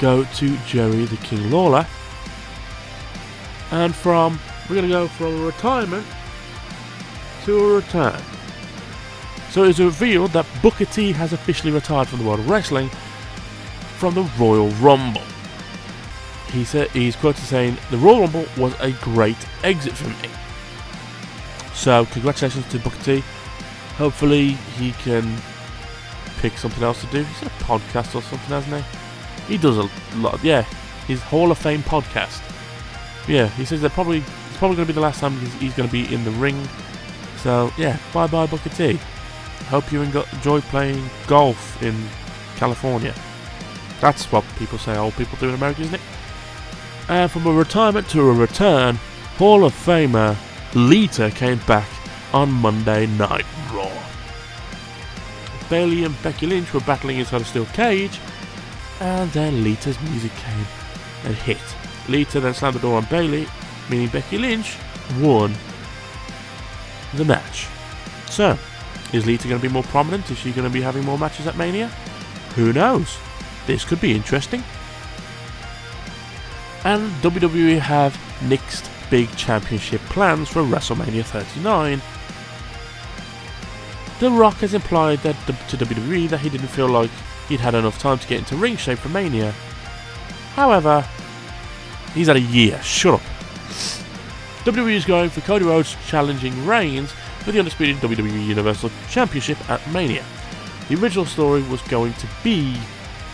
go 0.00 0.24
to 0.24 0.56
Jerry 0.66 1.04
the 1.04 1.16
King 1.18 1.50
Lawler. 1.50 1.86
And 3.70 3.94
from 3.94 4.38
we're 4.68 4.76
gonna 4.76 4.88
go 4.88 5.08
from 5.08 5.44
retirement 5.44 6.06
to 7.44 7.58
a 7.58 7.76
return. 7.76 8.20
So 9.50 9.64
it 9.64 9.70
is 9.70 9.80
revealed 9.80 10.32
that 10.32 10.46
Booker 10.62 10.84
T 10.84 11.12
has 11.12 11.32
officially 11.32 11.72
retired 11.72 12.08
from 12.08 12.18
the 12.18 12.26
world 12.26 12.40
of 12.40 12.50
wrestling 12.50 12.90
from 13.98 14.14
the 14.14 14.22
Royal 14.38 14.70
Rumble. 14.80 15.22
He 16.52 16.64
said 16.64 16.90
he's 16.90 17.16
quoted 17.16 17.44
saying, 17.44 17.76
"The 17.90 17.98
Royal 17.98 18.20
Rumble 18.20 18.46
was 18.56 18.74
a 18.80 18.92
great 18.92 19.36
exit 19.64 19.92
for 19.92 20.08
me." 20.08 20.30
So 21.74 22.06
congratulations 22.06 22.66
to 22.68 22.78
Booker 22.78 23.02
T. 23.02 23.24
Hopefully 23.96 24.52
he 24.78 24.92
can 24.92 25.36
pick 26.38 26.56
something 26.56 26.82
else 26.82 27.00
to 27.00 27.06
do. 27.08 27.24
He's 27.24 27.42
a 27.42 27.50
podcast 27.64 28.14
or 28.14 28.22
something, 28.22 28.48
hasn't 28.48 28.82
he? 28.82 29.52
He 29.52 29.58
does 29.58 29.78
a 29.78 29.88
lot. 30.16 30.42
Yeah, 30.42 30.62
his 31.06 31.20
Hall 31.20 31.50
of 31.50 31.58
Fame 31.58 31.82
podcast. 31.82 32.42
Yeah, 33.28 33.48
he 33.48 33.64
says 33.64 33.80
that 33.82 33.92
probably 33.92 34.18
it's 34.18 34.56
probably 34.56 34.76
going 34.76 34.86
to 34.86 34.92
be 34.92 34.94
the 34.94 35.00
last 35.00 35.20
time 35.20 35.38
he's, 35.38 35.54
he's 35.54 35.74
going 35.74 35.88
to 35.88 35.92
be 35.92 36.12
in 36.14 36.24
the 36.24 36.30
ring. 36.32 36.68
So 37.42 37.70
yeah, 37.76 37.98
bye 38.14 38.26
bye 38.26 38.46
Booker 38.46 38.70
T. 38.70 38.98
Hope 39.66 39.92
you 39.92 40.02
enjoy 40.02 40.60
playing 40.62 41.10
golf 41.26 41.82
in 41.82 41.94
California. 42.56 43.14
That's 44.00 44.30
what 44.30 44.44
people 44.58 44.78
say 44.78 44.96
old 44.96 45.14
people 45.14 45.38
do 45.38 45.48
in 45.48 45.54
America, 45.54 45.82
isn't 45.82 45.94
it? 45.94 46.00
And 47.08 47.30
from 47.30 47.46
a 47.46 47.52
retirement 47.52 48.08
to 48.10 48.20
a 48.28 48.32
return, 48.32 48.96
Hall 49.38 49.64
of 49.64 49.72
Famer 49.72 50.36
Lita 50.74 51.30
came 51.30 51.58
back 51.66 51.88
on 52.32 52.50
Monday 52.50 53.06
Night 53.06 53.46
Raw. 53.72 53.90
Bayley 55.70 56.04
and 56.04 56.22
Becky 56.22 56.46
Lynch 56.46 56.72
were 56.72 56.80
battling 56.80 57.18
inside 57.18 57.40
a 57.40 57.44
steel 57.44 57.66
cage, 57.66 58.20
and 59.00 59.30
then 59.32 59.64
Lita's 59.64 60.00
music 60.02 60.32
came 60.36 60.66
and 61.24 61.34
hit. 61.34 61.58
Lita 62.08 62.40
then 62.40 62.54
slammed 62.54 62.76
the 62.76 62.80
door 62.80 62.96
on 62.96 63.04
Bayley, 63.06 63.46
meaning 63.90 64.08
Becky 64.08 64.38
Lynch 64.38 64.76
won 65.20 65.54
the 67.14 67.24
match. 67.24 67.66
So, 68.30 68.58
is 69.12 69.26
Lita 69.26 69.48
going 69.48 69.60
to 69.60 69.66
be 69.66 69.72
more 69.72 69.82
prominent? 69.84 70.30
Is 70.30 70.38
she 70.38 70.52
going 70.52 70.68
to 70.68 70.72
be 70.72 70.82
having 70.82 71.04
more 71.04 71.18
matches 71.18 71.46
at 71.46 71.56
Mania? 71.56 71.88
Who 72.54 72.72
knows? 72.72 73.18
This 73.68 73.84
could 73.84 74.00
be 74.00 74.14
interesting. 74.14 74.64
And 76.84 77.10
WWE 77.20 77.78
have 77.78 78.18
next 78.48 78.90
big 79.10 79.30
championship 79.36 80.00
plans 80.08 80.48
for 80.48 80.62
WrestleMania 80.62 81.22
39. 81.22 82.00
The 84.20 84.30
Rock 84.30 84.54
has 84.56 84.72
implied 84.72 85.18
that 85.18 85.36
to 85.68 85.76
WWE 85.76 86.30
that 86.30 86.40
he 86.40 86.48
didn't 86.48 86.68
feel 86.68 86.88
like 86.88 87.10
he'd 87.50 87.60
had 87.60 87.74
enough 87.74 87.98
time 87.98 88.18
to 88.18 88.26
get 88.26 88.38
into 88.38 88.56
ring 88.56 88.78
shape 88.78 89.00
for 89.00 89.10
Mania. 89.10 89.52
However, 90.54 91.06
he's 92.14 92.28
had 92.28 92.36
a 92.36 92.40
year. 92.40 92.82
Shut 92.82 93.20
up. 93.20 93.26
WWE 94.64 94.94
is 94.94 95.04
going 95.04 95.28
for 95.28 95.42
Cody 95.42 95.66
Rhodes 95.66 95.94
challenging 96.06 96.64
Reigns 96.64 97.12
for 97.40 97.52
the 97.52 97.58
undisputed 97.58 97.96
WWE 97.96 98.46
Universal 98.46 98.90
Championship 99.10 99.58
at 99.68 99.86
Mania. 99.92 100.24
The 100.88 100.94
original 100.94 101.26
story 101.26 101.62
was 101.64 101.82
going 101.82 102.14
to 102.14 102.26
be 102.42 102.74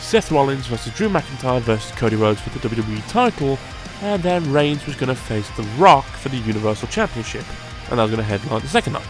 Seth 0.04 0.30
Rollins 0.30 0.66
versus 0.66 0.92
Drew 0.92 1.08
McIntyre 1.08 1.62
versus 1.62 1.90
Cody 1.92 2.14
Rhodes 2.14 2.38
for 2.38 2.50
the 2.50 2.68
WWE 2.68 3.08
title, 3.08 3.58
and 4.02 4.22
then 4.22 4.52
Reigns 4.52 4.86
was 4.86 4.96
going 4.96 5.08
to 5.08 5.14
face 5.14 5.48
The 5.56 5.62
Rock 5.78 6.04
for 6.04 6.28
the 6.28 6.36
Universal 6.36 6.88
Championship, 6.88 7.44
and 7.88 7.98
that 7.98 8.02
was 8.02 8.10
going 8.10 8.18
to 8.18 8.22
headline 8.22 8.60
the 8.60 8.68
second 8.68 8.92
night, 8.92 9.02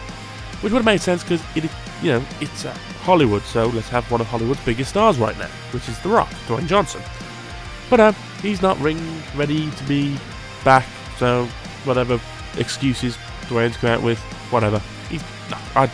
which 0.62 0.72
would 0.72 0.78
have 0.78 0.86
made 0.86 1.00
sense 1.00 1.24
because 1.24 1.42
it, 1.56 1.68
you 2.00 2.12
know, 2.12 2.24
it's 2.40 2.64
uh, 2.64 2.72
Hollywood, 3.00 3.42
so 3.42 3.66
let's 3.66 3.88
have 3.88 4.08
one 4.10 4.20
of 4.20 4.28
Hollywood's 4.28 4.64
biggest 4.64 4.90
stars 4.90 5.18
right 5.18 5.36
now, 5.36 5.48
which 5.72 5.88
is 5.88 5.98
The 5.98 6.08
Rock, 6.08 6.30
Dwayne 6.46 6.68
Johnson. 6.68 7.02
But 7.90 7.98
uh, 7.98 8.12
he's 8.40 8.62
not 8.62 8.78
ring 8.78 9.20
ready 9.34 9.70
to 9.72 9.84
be 9.84 10.16
back, 10.64 10.86
so 11.18 11.46
whatever 11.84 12.20
excuses 12.56 13.16
Dwayne's 13.48 13.76
come 13.76 13.90
out 13.90 14.02
with, 14.02 14.18
whatever. 14.50 14.80
He's 15.10 15.22
no, 15.50 15.58
I, 15.74 15.88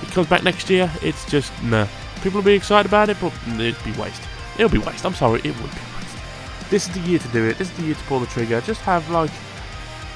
he 0.00 0.06
comes 0.08 0.26
back 0.26 0.42
next 0.42 0.68
year. 0.68 0.90
It's 1.02 1.24
just 1.30 1.52
nah. 1.62 1.86
People 2.24 2.38
will 2.38 2.46
be 2.46 2.54
excited 2.54 2.88
about 2.88 3.10
it, 3.10 3.18
but 3.20 3.34
it'd 3.60 3.84
be 3.84 3.92
waste. 4.00 4.22
It'll 4.54 4.70
be 4.70 4.78
waste. 4.78 5.04
I'm 5.04 5.12
sorry, 5.12 5.40
it 5.40 5.54
would 5.60 5.70
be 5.70 5.80
waste. 5.94 6.70
This 6.70 6.88
is 6.88 6.94
the 6.94 7.00
year 7.00 7.18
to 7.18 7.28
do 7.28 7.44
it. 7.44 7.58
This 7.58 7.70
is 7.70 7.76
the 7.76 7.82
year 7.82 7.94
to 7.94 8.04
pull 8.04 8.18
the 8.18 8.26
trigger. 8.26 8.62
Just 8.62 8.80
have 8.80 9.10
like 9.10 9.30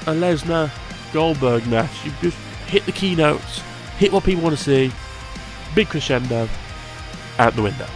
a 0.07 0.11
Lesnar 0.11 0.71
Goldberg 1.13 1.67
match. 1.67 2.03
You 2.03 2.11
just 2.19 2.35
hit 2.65 2.83
the 2.87 2.91
keynotes, 2.91 3.61
hit 3.99 4.11
what 4.11 4.23
people 4.23 4.41
want 4.41 4.57
to 4.57 4.63
see, 4.63 4.91
big 5.75 5.87
crescendo, 5.87 6.49
out 7.37 7.55
the 7.55 7.61
window. 7.61 7.87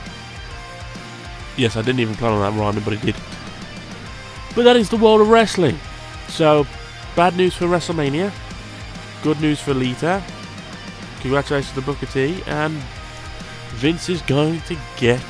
Yes, 1.58 1.76
I 1.76 1.82
didn't 1.82 2.02
even 2.02 2.14
plan 2.14 2.34
on 2.34 2.42
that 2.42 2.60
rhyming, 2.60 2.84
but 2.84 2.94
it 2.94 3.02
did. 3.02 3.16
But 4.54 4.62
that 4.66 4.76
is 4.76 4.92
the 4.92 4.98
world 4.98 5.22
of 5.22 5.30
wrestling. 5.30 5.80
So, 6.28 6.68
bad 7.16 7.36
news 7.36 7.56
for 7.56 7.66
WrestleMania, 7.66 8.32
good 9.24 9.42
news 9.42 9.60
for 9.60 9.74
Lita. 9.74 10.24
Congratulations 11.22 11.74
to 11.74 11.82
Booker 11.82 12.06
T, 12.06 12.44
and 12.46 12.80
Vince 13.74 14.10
is 14.10 14.22
going 14.24 14.62
to 14.62 14.78
get 14.98 15.22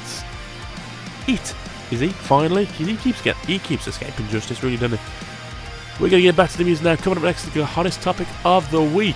it. 1.28 1.56
Is 1.92 2.00
he? 2.00 2.10
Finally? 2.10 2.66
He 2.66 2.96
keeps 2.98 3.22
get 3.22 3.36
he 3.46 3.60
keeps 3.60 3.88
escaping 3.88 4.28
justice, 4.30 4.64
really, 4.64 4.78
doesn't 4.78 4.98
he? 4.98 5.04
We're 6.00 6.10
gonna 6.10 6.24
get 6.24 6.36
back 6.36 6.50
to 6.52 6.58
the 6.58 6.64
music 6.64 6.84
now. 6.84 6.96
Coming 6.96 7.18
up 7.18 7.24
next 7.24 7.46
the 7.54 7.66
hottest 7.66 8.02
topic 8.02 8.28
of 8.44 8.70
the 8.72 8.82
week. 8.82 9.16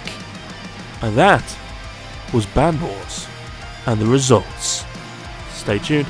And 1.01 1.15
that 1.17 1.57
was 2.33 2.45
Band 2.45 2.81
Wars 2.81 3.27
and 3.85 3.99
the 3.99 4.05
results. 4.05 4.85
Stay 5.51 5.79
tuned. 5.79 6.07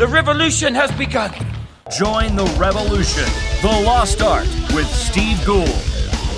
The 0.05 0.11
revolution 0.11 0.75
has 0.75 0.93
begun. 0.93 1.33
Join 1.97 2.37
the 2.37 2.45
revolution, 2.59 3.25
The 3.63 3.85
Lost 3.87 4.21
Art, 4.21 4.47
with 4.75 4.87
Steve 4.87 5.43
Gould. 5.47 5.67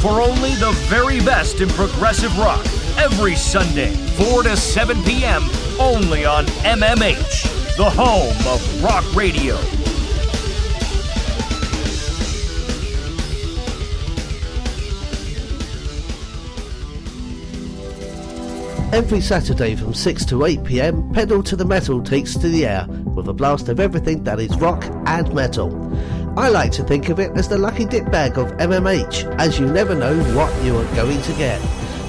For 0.00 0.20
only 0.20 0.54
the 0.54 0.70
very 0.86 1.18
best 1.18 1.60
in 1.60 1.68
progressive 1.70 2.38
rock, 2.38 2.64
every 2.96 3.34
Sunday, 3.34 3.90
4 3.90 4.44
to 4.44 4.56
7 4.56 5.02
p.m., 5.02 5.42
only 5.80 6.24
on 6.24 6.46
MMH, 6.62 7.76
the 7.76 7.90
home 7.90 8.36
of 8.46 8.84
rock 8.84 9.04
radio. 9.16 9.56
Every 18.93 19.20
Saturday 19.20 19.74
from 19.74 19.93
6 19.93 20.24
to 20.26 20.45
8 20.45 20.62
pm, 20.62 21.12
Pedal 21.12 21.43
to 21.43 21.57
the 21.57 21.64
Metal 21.64 22.01
takes 22.01 22.34
to 22.34 22.49
the 22.49 22.64
air 22.64 22.87
with 22.89 23.26
a 23.26 23.32
blast 23.32 23.68
of 23.68 23.80
everything 23.80 24.22
that 24.22 24.39
is 24.39 24.57
rock 24.59 24.84
and 25.07 25.34
metal. 25.34 25.74
I 26.39 26.51
like 26.51 26.70
to 26.72 26.84
think 26.84 27.09
of 27.09 27.18
it 27.18 27.32
as 27.37 27.49
the 27.49 27.59
lucky 27.59 27.84
dip 27.84 28.12
bag 28.12 28.39
of 28.39 28.53
MMH, 28.59 29.39
as 29.41 29.59
you 29.59 29.66
never 29.66 29.97
know 29.97 30.16
what 30.37 30.55
you 30.62 30.76
are 30.76 30.95
going 30.95 31.20
to 31.20 31.32
get. 31.32 31.61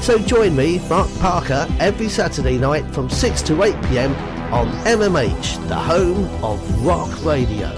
So 0.04 0.20
join 0.20 0.56
me, 0.56 0.78
Mark 0.88 1.10
Parker, 1.18 1.68
every 1.80 2.10
Saturday 2.10 2.60
night 2.60 2.86
from 2.94 3.10
6 3.10 3.42
to 3.44 3.64
8 3.64 3.74
pm 3.86 4.14
on 4.54 4.68
MMH, 4.86 5.68
the 5.68 5.76
home 5.76 6.26
of 6.44 6.86
rock 6.86 7.10
radio. 7.26 7.70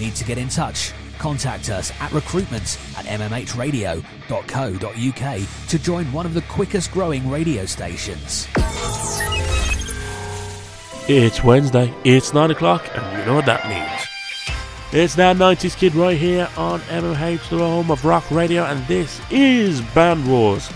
Need 0.00 0.14
to 0.16 0.24
get 0.24 0.38
in 0.38 0.48
touch? 0.48 0.92
Contact 1.18 1.70
us 1.70 1.92
at 2.00 2.12
recruitment 2.12 2.78
at 2.96 3.06
mmhradio.co.uk 3.06 5.68
to 5.68 5.78
join 5.78 6.12
one 6.12 6.26
of 6.26 6.34
the 6.34 6.42
quickest 6.42 6.92
growing 6.92 7.28
radio 7.28 7.64
stations. 7.64 8.46
It's 11.08 11.42
Wednesday, 11.44 11.94
it's 12.04 12.34
9 12.34 12.50
o'clock, 12.50 12.88
and 12.94 13.18
you 13.18 13.24
know 13.26 13.34
what 13.34 13.46
that 13.46 13.68
means. 13.68 14.06
It's 14.92 15.14
that 15.14 15.36
90s 15.36 15.76
kid 15.76 15.94
right 15.94 16.16
here 16.16 16.48
on 16.56 16.80
MMH, 16.80 17.48
the 17.48 17.58
home 17.58 17.90
of 17.90 18.04
rock 18.04 18.28
radio, 18.30 18.64
and 18.64 18.84
this 18.86 19.20
is 19.30 19.80
Band 19.94 20.28
Wars. 20.28 20.68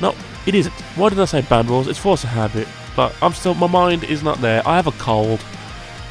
No, 0.00 0.14
it 0.46 0.54
isn't. 0.54 0.72
Why 0.96 1.08
did 1.08 1.20
I 1.20 1.24
say 1.24 1.42
Band 1.42 1.68
Wars? 1.68 1.88
It's 1.88 1.98
Force 1.98 2.24
of 2.24 2.30
Habit, 2.30 2.68
but 2.94 3.14
I'm 3.22 3.32
still, 3.32 3.54
my 3.54 3.66
mind 3.66 4.04
is 4.04 4.22
not 4.22 4.40
there. 4.40 4.66
I 4.66 4.76
have 4.76 4.86
a 4.86 4.92
cold, 4.92 5.40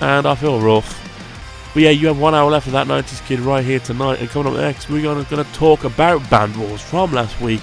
and 0.01 0.25
I 0.25 0.35
feel 0.35 0.59
rough. 0.59 0.97
But 1.73 1.83
yeah, 1.83 1.89
you 1.91 2.07
have 2.07 2.19
one 2.19 2.35
hour 2.35 2.51
left 2.51 2.67
of 2.67 2.73
that 2.73 2.87
90s 2.87 3.25
kid 3.25 3.39
right 3.39 3.63
here 3.63 3.79
tonight, 3.79 4.19
and 4.19 4.29
coming 4.29 4.53
up 4.53 4.59
next, 4.59 4.89
we're 4.89 5.01
gonna, 5.01 5.23
gonna 5.29 5.45
talk 5.53 5.85
about 5.85 6.29
Band 6.29 6.55
Wars 6.57 6.81
from 6.81 7.13
last 7.13 7.39
week 7.39 7.61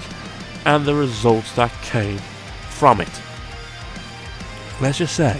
and 0.65 0.83
the 0.83 0.95
results 0.95 1.53
that 1.53 1.71
came 1.83 2.17
from 2.69 3.01
it. 3.01 3.21
Let's 4.81 4.97
just 4.97 5.15
say, 5.15 5.39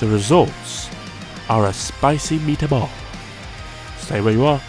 the 0.00 0.08
results 0.08 0.90
are 1.48 1.66
a 1.66 1.72
spicy 1.72 2.38
meatball. 2.38 2.90
Stay 3.98 4.20
where 4.20 4.32
you 4.32 4.44
are. 4.44 4.60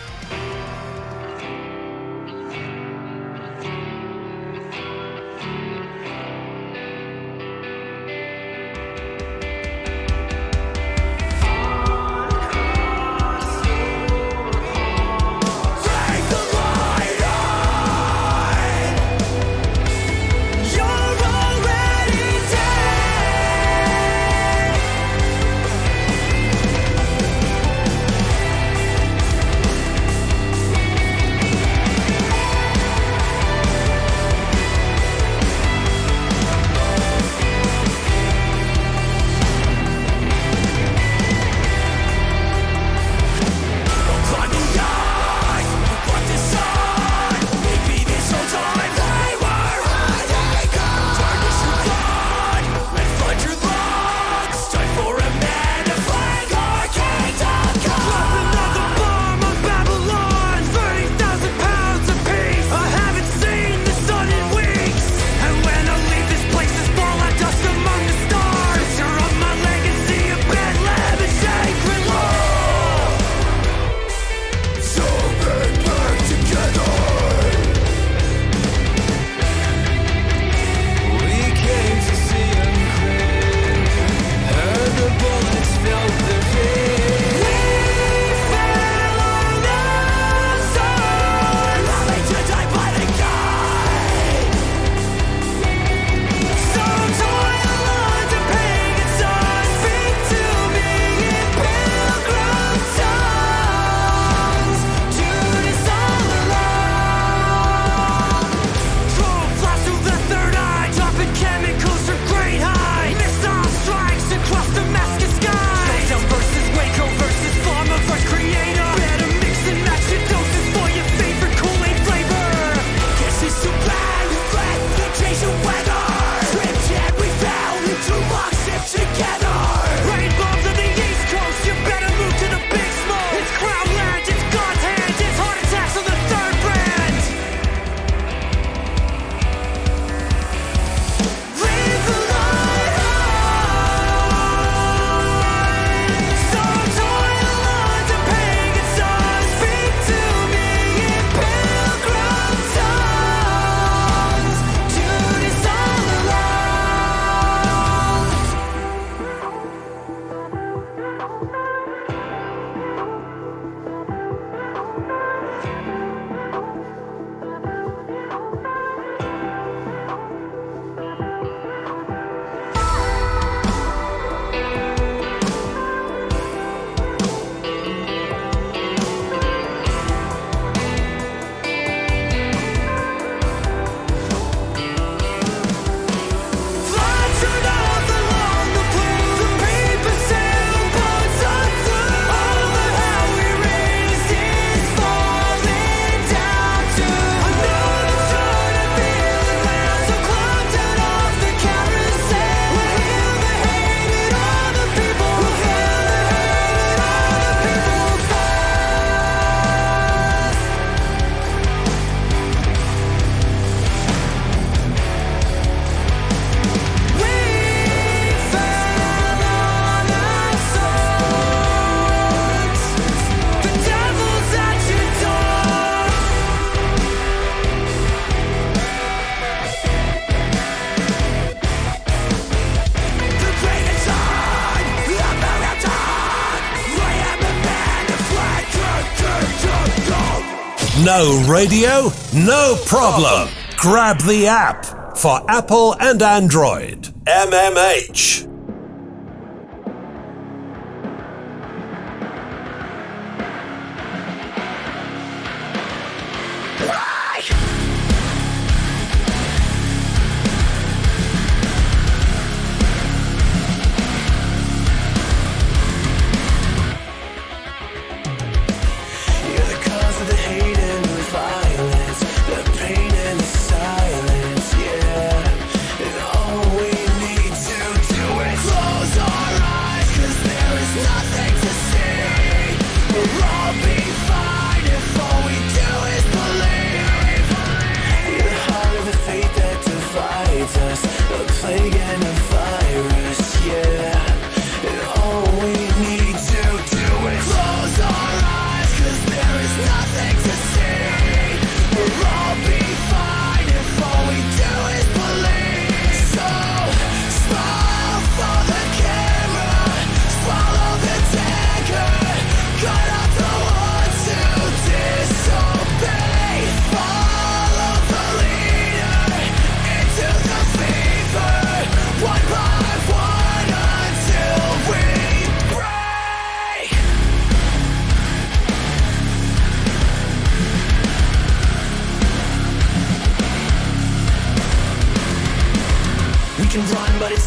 No 241.06 241.46
radio? 241.48 242.10
No 242.34 242.76
problem. 242.88 243.48
Grab 243.78 244.20
the 244.22 244.48
app 244.48 245.16
for 245.16 245.40
Apple 245.48 245.96
and 246.00 246.20
Android. 246.20 247.04
MMH. 247.28 248.05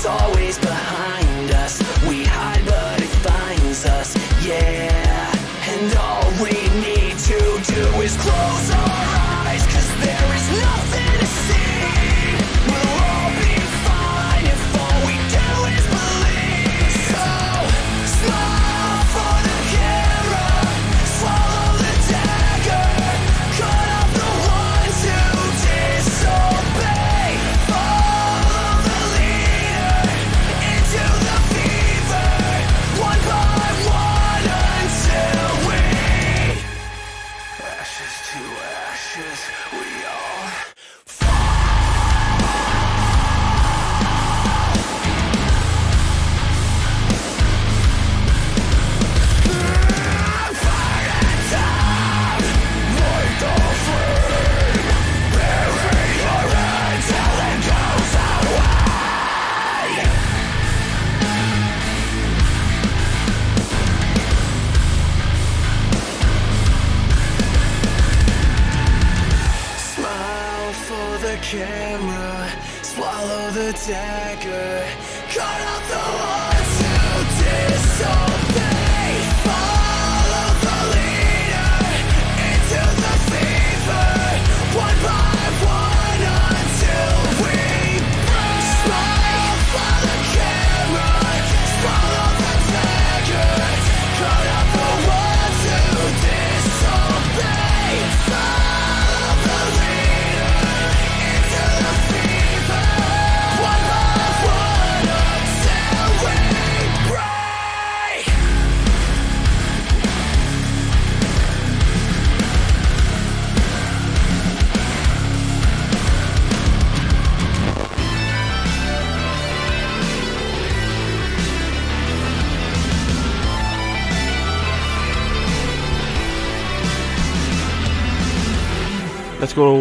Always 0.07 0.68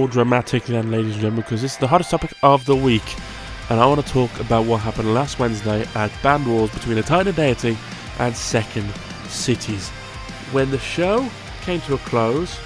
All 0.07 0.13
dramatic 0.13 0.63
then, 0.63 0.89
ladies 0.89 1.15
and 1.15 1.21
gentlemen, 1.21 1.41
because 1.41 1.61
this 1.61 1.73
is 1.73 1.77
the 1.79 1.87
hottest 1.87 2.11
topic 2.11 2.31
of 2.41 2.63
the 2.63 2.75
week. 2.75 3.03
And 3.69 3.77
I 3.77 3.85
want 3.85 4.05
to 4.05 4.13
talk 4.13 4.39
about 4.39 4.65
what 4.65 4.79
happened 4.79 5.13
last 5.13 5.37
Wednesday 5.37 5.85
at 5.95 6.11
Band 6.23 6.47
Wars 6.47 6.71
between 6.71 6.97
Eternal 6.97 7.33
Deity 7.33 7.77
and 8.19 8.33
Second 8.33 8.89
Cities. 9.27 9.89
When 10.53 10.71
the 10.71 10.79
show 10.79 11.29
came 11.63 11.81
to 11.81 11.95
a 11.95 11.97
close, 11.97 12.57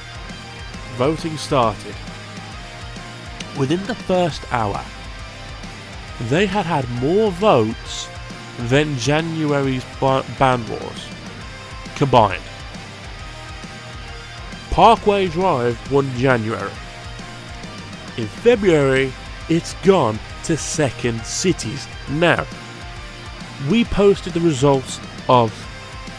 voting 0.97 1.35
started. 1.37 1.95
Within 3.57 3.83
the 3.87 3.95
first 3.95 4.43
hour, 4.53 4.83
they 6.29 6.45
had 6.45 6.67
had 6.67 6.87
more 7.01 7.31
votes 7.31 8.07
than 8.69 8.95
January's 8.99 9.83
Band 9.99 10.69
Wars 10.69 11.07
combined. 11.95 12.43
Parkway 14.69 15.27
Drive 15.27 15.91
won 15.91 16.07
January. 16.17 16.71
In 18.17 18.27
February, 18.27 19.13
it's 19.49 19.73
gone 19.85 20.19
to 20.43 20.57
Second 20.57 21.23
Cities. 21.25 21.87
Now, 22.09 22.45
we 23.69 23.85
posted 23.85 24.33
the 24.33 24.41
results 24.41 24.99
of 25.29 25.53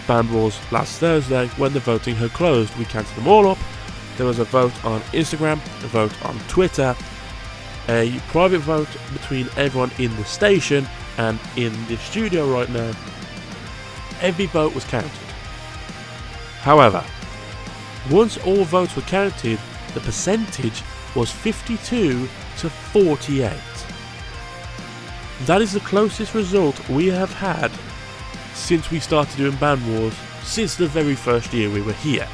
Band 0.06 0.32
Wars 0.32 0.58
last 0.70 0.98
Thursday 0.98 1.48
when 1.58 1.72
the 1.72 1.80
voting 1.80 2.14
had 2.14 2.32
closed. 2.32 2.74
We 2.76 2.86
counted 2.86 3.14
them 3.14 3.28
all 3.28 3.46
up. 3.46 3.58
There 4.16 4.26
was 4.26 4.38
a 4.38 4.44
vote 4.44 4.72
on 4.84 5.00
Instagram, 5.12 5.56
a 5.84 5.88
vote 5.88 6.12
on 6.24 6.38
Twitter, 6.48 6.96
a 7.88 8.18
private 8.28 8.60
vote 8.60 8.88
between 9.12 9.48
everyone 9.56 9.90
in 9.98 10.14
the 10.16 10.24
station 10.24 10.86
and 11.18 11.38
in 11.56 11.72
the 11.88 11.96
studio 11.96 12.50
right 12.50 12.70
now. 12.70 12.92
Every 14.20 14.46
vote 14.46 14.74
was 14.74 14.84
counted. 14.84 15.10
However, 16.60 17.04
once 18.10 18.38
all 18.38 18.64
votes 18.64 18.96
were 18.96 19.02
counted, 19.02 19.58
the 19.94 20.00
percentage 20.00 20.82
was 21.14 21.30
52 21.30 22.28
to 22.58 22.70
48. 22.70 23.52
That 25.46 25.60
is 25.62 25.72
the 25.72 25.80
closest 25.80 26.34
result 26.34 26.88
we 26.88 27.08
have 27.08 27.32
had 27.32 27.70
since 28.54 28.90
we 28.90 29.00
started 29.00 29.36
doing 29.36 29.56
Band 29.56 29.80
Wars, 29.92 30.14
since 30.42 30.76
the 30.76 30.86
very 30.86 31.14
first 31.14 31.52
year 31.52 31.70
we 31.70 31.82
were 31.82 31.94
here. 31.94 32.28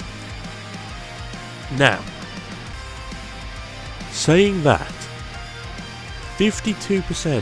Now, 1.79 2.03
Saying 4.19 4.65
that, 4.65 4.93
52% 6.39 7.41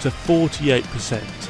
to 0.00 0.10
48%. 0.10 1.48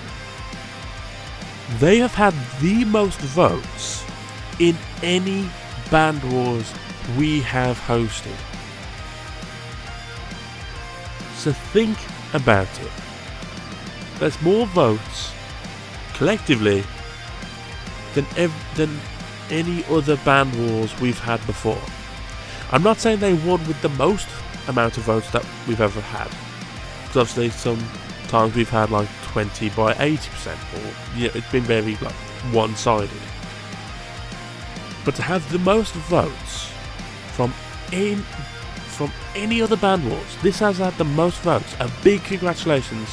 They 1.78 1.98
have 1.98 2.14
had 2.14 2.32
the 2.62 2.86
most 2.86 3.18
votes 3.20 4.04
in 4.58 4.74
any 5.02 5.50
Band 5.90 6.24
Wars 6.32 6.72
we 7.18 7.42
have 7.42 7.78
hosted. 7.78 8.34
So 11.38 11.52
think 11.52 11.96
about 12.34 12.68
it. 12.80 12.90
There's 14.18 14.40
more 14.42 14.66
votes 14.66 15.32
collectively 16.14 16.82
than 18.14 18.26
ev- 18.36 18.74
than 18.74 18.98
any 19.48 19.84
other 19.84 20.16
band 20.18 20.52
wars 20.58 20.98
we've 21.00 21.20
had 21.20 21.44
before. 21.46 21.80
I'm 22.72 22.82
not 22.82 22.98
saying 22.98 23.20
they 23.20 23.34
won 23.34 23.66
with 23.68 23.80
the 23.82 23.88
most 23.90 24.28
amount 24.66 24.98
of 24.98 25.04
votes 25.04 25.30
that 25.30 25.46
we've 25.68 25.80
ever 25.80 26.00
had. 26.00 26.28
Because 27.02 27.30
obviously 27.30 27.50
sometimes 27.50 28.56
we've 28.56 28.68
had 28.68 28.90
like 28.90 29.08
20 29.22 29.70
by 29.70 29.94
80% 29.94 30.56
or 30.74 30.94
yeah, 31.16 31.30
it's 31.34 31.50
been 31.52 31.62
very 31.62 31.94
like 31.96 32.12
one-sided. 32.52 33.08
But 35.04 35.14
to 35.14 35.22
have 35.22 35.50
the 35.52 35.60
most 35.60 35.94
votes 35.94 36.70
from 37.32 37.54
in 37.92 38.24
from 38.98 39.12
any 39.36 39.62
other 39.62 39.76
band 39.76 40.10
wars, 40.10 40.36
this 40.42 40.58
has 40.58 40.78
had 40.78 40.92
the 40.94 41.04
most 41.04 41.40
votes. 41.42 41.72
A 41.78 41.88
big 42.02 42.24
congratulations 42.24 43.08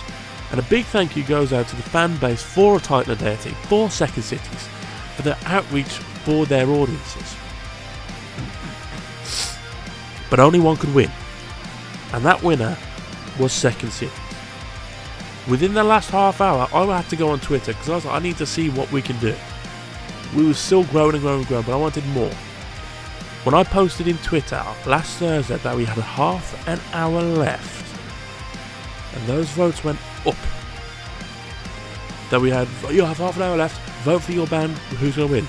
and 0.49 0.60
a 0.60 0.64
big 0.64 0.84
thank 0.86 1.16
you 1.16 1.24
goes 1.24 1.53
out 1.53 1.68
to 1.68 1.76
the 1.76 1.84
fan 1.84 2.18
base 2.18 2.41
for 2.41 2.80
Titan 2.80 3.16
Deity, 3.20 3.52
for 3.70 3.91
Second 3.91 4.24
Cities, 4.24 4.68
for 5.16 5.22
their 5.22 5.38
outreach 5.45 5.99
for 6.26 6.48
their 6.48 6.68
audiences. 6.68 7.36
But 10.32 10.40
only 10.40 10.60
one 10.60 10.76
could 10.78 10.94
win, 10.95 11.12
and 12.14 12.26
that 12.26 12.41
winner 12.41 12.76
was 13.40 13.53
Second 13.53 13.91
Cities. 13.91 14.18
Within 15.48 15.76
the 15.76 15.84
last 15.84 16.10
half 16.10 16.41
hour, 16.41 16.68
I 16.74 16.84
had 16.98 17.07
to 17.12 17.16
go 17.16 17.30
on 17.30 17.40
Twitter 17.41 17.74
because 17.74 17.90
I 17.90 17.95
was 17.95 18.06
like, 18.06 18.16
I 18.16 18.20
need 18.24 18.38
to 18.38 18.48
see 18.48 18.72
what 18.72 18.91
we 18.91 19.03
can 19.03 19.20
do. 19.20 19.36
We 20.36 20.48
were 20.48 20.56
still 20.56 20.84
growing 20.86 21.14
and 21.14 21.22
growing 21.22 21.40
and 21.41 21.48
growing, 21.48 21.64
but 21.64 21.74
I 21.74 21.78
wanted 21.78 22.07
more. 22.07 22.32
When 23.46 23.54
I 23.54 23.64
posted 23.64 24.08
in 24.08 24.18
Twitter 24.18 24.64
last 24.88 25.20
Thursday 25.20 25.58
that 25.58 25.78
we 25.78 25.86
had 25.86 26.00
half 26.00 26.68
an 26.68 26.80
hour 26.94 27.22
left, 27.22 27.86
and 29.16 29.24
those 29.28 29.48
votes 29.50 29.84
went 29.84 30.00
up, 30.26 30.36
that 32.32 32.42
we 32.42 32.50
had, 32.50 32.68
you 32.92 33.04
have 33.04 33.20
half 33.20 33.36
an 33.36 33.44
hour 33.44 33.56
left, 33.56 33.80
vote 34.02 34.24
for 34.24 34.32
your 34.32 34.48
band, 34.48 34.76
who's 34.98 35.16
going 35.16 35.28
to 35.28 35.34
win? 35.36 35.48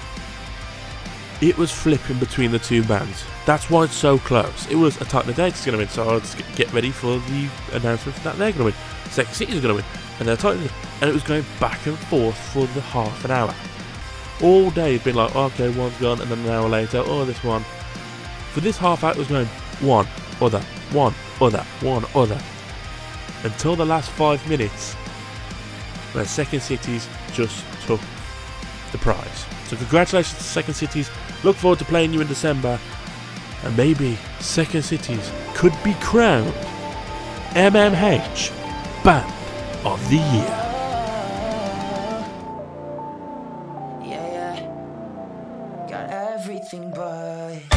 It 1.40 1.56
was 1.56 1.72
flipping 1.72 2.18
between 2.18 2.50
the 2.50 2.58
two 2.58 2.84
bands. 2.84 3.24
That's 3.46 3.70
why 3.70 3.84
it's 3.84 3.94
so 3.94 4.18
close. 4.18 4.66
It 4.70 4.76
was 4.76 5.00
a 5.00 5.06
Titan 5.06 5.32
Data's 5.32 5.64
going 5.64 5.78
to 5.78 5.78
win, 5.78 5.88
so 5.88 6.06
let's 6.06 6.34
get 6.54 6.70
ready 6.74 6.90
for 6.90 7.18
the 7.18 7.48
announcement 7.72 8.22
that 8.24 8.36
they're 8.36 8.52
going 8.52 8.58
to 8.58 8.64
win. 8.64 8.74
Second 9.10 9.32
City's 9.32 9.62
going 9.62 9.74
to 9.74 9.82
win, 9.82 9.84
and 10.18 10.28
they're 10.28 10.36
Titan, 10.36 10.68
and 11.00 11.08
it 11.08 11.14
was 11.14 11.22
going 11.22 11.46
back 11.58 11.86
and 11.86 11.96
forth 11.96 12.36
for 12.52 12.66
the 12.66 12.82
half 12.82 13.24
an 13.24 13.30
hour. 13.30 13.54
All 14.42 14.70
day 14.70 14.96
it'd 14.96 15.04
been 15.04 15.14
like, 15.14 15.34
oh, 15.34 15.44
okay, 15.44 15.70
one's 15.70 15.96
gone, 15.96 16.20
and 16.20 16.30
then 16.30 16.40
an 16.40 16.50
hour 16.50 16.68
later, 16.68 17.02
oh, 17.02 17.24
this 17.24 17.42
one. 17.42 17.64
For 18.56 18.62
this 18.62 18.78
half 18.78 19.04
hour, 19.04 19.10
it 19.10 19.18
was 19.18 19.28
going 19.28 19.44
one, 19.80 20.08
other, 20.40 20.62
one, 20.90 21.14
other, 21.42 21.62
one, 21.82 22.06
other. 22.14 22.40
Until 23.44 23.76
the 23.76 23.84
last 23.84 24.08
five 24.08 24.48
minutes, 24.48 24.94
where 26.14 26.24
Second 26.24 26.62
Cities 26.62 27.06
just 27.34 27.62
took 27.82 28.00
the 28.92 28.96
prize. 28.96 29.44
So 29.66 29.76
congratulations 29.76 30.38
to 30.38 30.42
Second 30.42 30.72
Cities. 30.72 31.10
Look 31.44 31.56
forward 31.56 31.80
to 31.80 31.84
playing 31.84 32.14
you 32.14 32.22
in 32.22 32.28
December. 32.28 32.80
And 33.62 33.76
maybe 33.76 34.16
Second 34.40 34.84
Cities 34.84 35.30
could 35.52 35.74
be 35.84 35.92
crowned 36.00 36.50
MMH 37.50 38.52
Band 39.04 39.30
of 39.84 40.02
the 40.08 40.16
Year. 40.16 40.56
Yeah, 44.02 44.26
yeah. 44.32 45.86
Got 45.90 46.08
everything 46.08 46.90
but. 46.92 47.75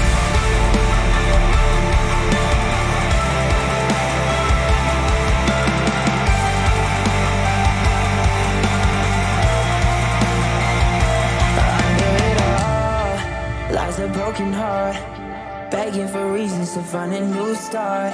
Begging 15.72 16.08
for 16.08 16.32
reasons 16.32 16.74
to 16.74 16.82
find 16.82 17.14
a 17.14 17.26
new 17.26 17.54
start. 17.56 18.14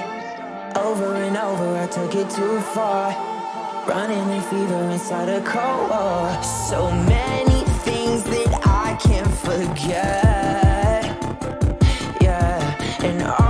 Over 0.76 1.16
and 1.16 1.38
over, 1.38 1.78
I 1.78 1.88
took 1.88 2.14
it 2.16 2.30
too 2.30 2.60
far. 2.76 3.12
Running 3.88 4.30
in 4.30 4.42
fever 4.42 4.82
inside 4.92 5.30
a 5.30 5.42
cold 5.42 5.90
war. 5.90 6.44
So 6.44 6.92
many 6.92 7.64
things 7.86 8.24
that 8.24 8.62
I 8.66 8.98
can't 9.02 9.34
forget. 9.38 11.06
Yeah, 12.22 13.04
and 13.04 13.24
all 13.24 13.45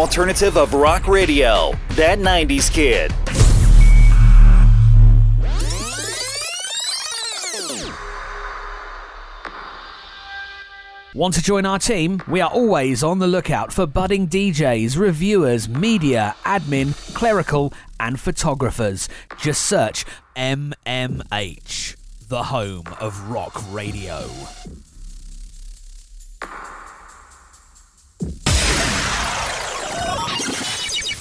alternative 0.00 0.56
of 0.56 0.72
rock 0.72 1.06
radio, 1.06 1.72
that 1.90 2.18
90s 2.18 2.72
kid. 2.72 3.12
Want 11.14 11.34
to 11.34 11.42
join 11.42 11.66
our 11.66 11.78
team? 11.78 12.22
We 12.26 12.40
are 12.40 12.48
always 12.48 13.02
on 13.02 13.18
the 13.18 13.26
lookout 13.26 13.74
for 13.74 13.84
budding 13.84 14.26
DJs, 14.26 14.96
reviewers, 14.96 15.68
media, 15.68 16.34
admin, 16.46 16.94
clerical, 17.12 17.74
and 17.98 18.18
photographers. 18.18 19.06
Just 19.36 19.66
search 19.66 20.06
MMH, 20.34 21.96
the 22.28 22.44
home 22.44 22.84
of 23.00 23.28
rock 23.28 23.52
radio. 23.70 24.24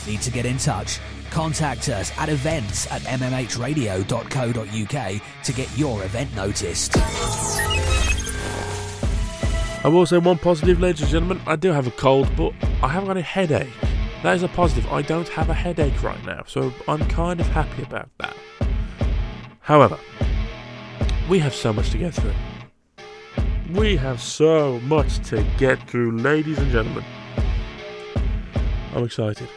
need 0.07 0.21
to 0.21 0.31
get 0.31 0.45
in 0.45 0.57
touch? 0.57 0.99
Contact 1.31 1.89
us 1.89 2.11
at 2.17 2.29
events 2.29 2.89
at 2.91 3.01
mmhradio.co.uk 3.03 5.21
to 5.43 5.53
get 5.53 5.77
your 5.77 6.03
event 6.03 6.35
noticed. 6.35 6.97
I 9.81 9.87
will 9.87 10.05
say 10.05 10.17
one 10.17 10.37
positive, 10.37 10.79
ladies 10.79 11.03
and 11.03 11.09
gentlemen. 11.09 11.41
I 11.47 11.55
do 11.55 11.71
have 11.71 11.87
a 11.87 11.91
cold, 11.91 12.29
but 12.35 12.53
I 12.83 12.89
haven't 12.89 13.07
got 13.07 13.17
a 13.17 13.21
headache. 13.21 13.69
That 14.23 14.35
is 14.35 14.43
a 14.43 14.49
positive. 14.49 14.91
I 14.91 15.01
don't 15.01 15.29
have 15.29 15.49
a 15.49 15.53
headache 15.53 16.03
right 16.03 16.23
now, 16.25 16.43
so 16.45 16.73
I'm 16.87 17.07
kind 17.07 17.39
of 17.39 17.47
happy 17.47 17.83
about 17.83 18.09
that. 18.17 18.35
However, 19.61 19.97
we 21.29 21.39
have 21.39 21.53
so 21.53 21.71
much 21.71 21.91
to 21.91 21.97
get 21.97 22.13
through. 22.13 22.33
We 23.71 23.95
have 23.95 24.21
so 24.21 24.79
much 24.81 25.19
to 25.29 25.45
get 25.57 25.81
through, 25.87 26.17
ladies 26.17 26.57
and 26.57 26.71
gentlemen. 26.71 27.05
I'm 28.93 29.05
excited. 29.05 29.47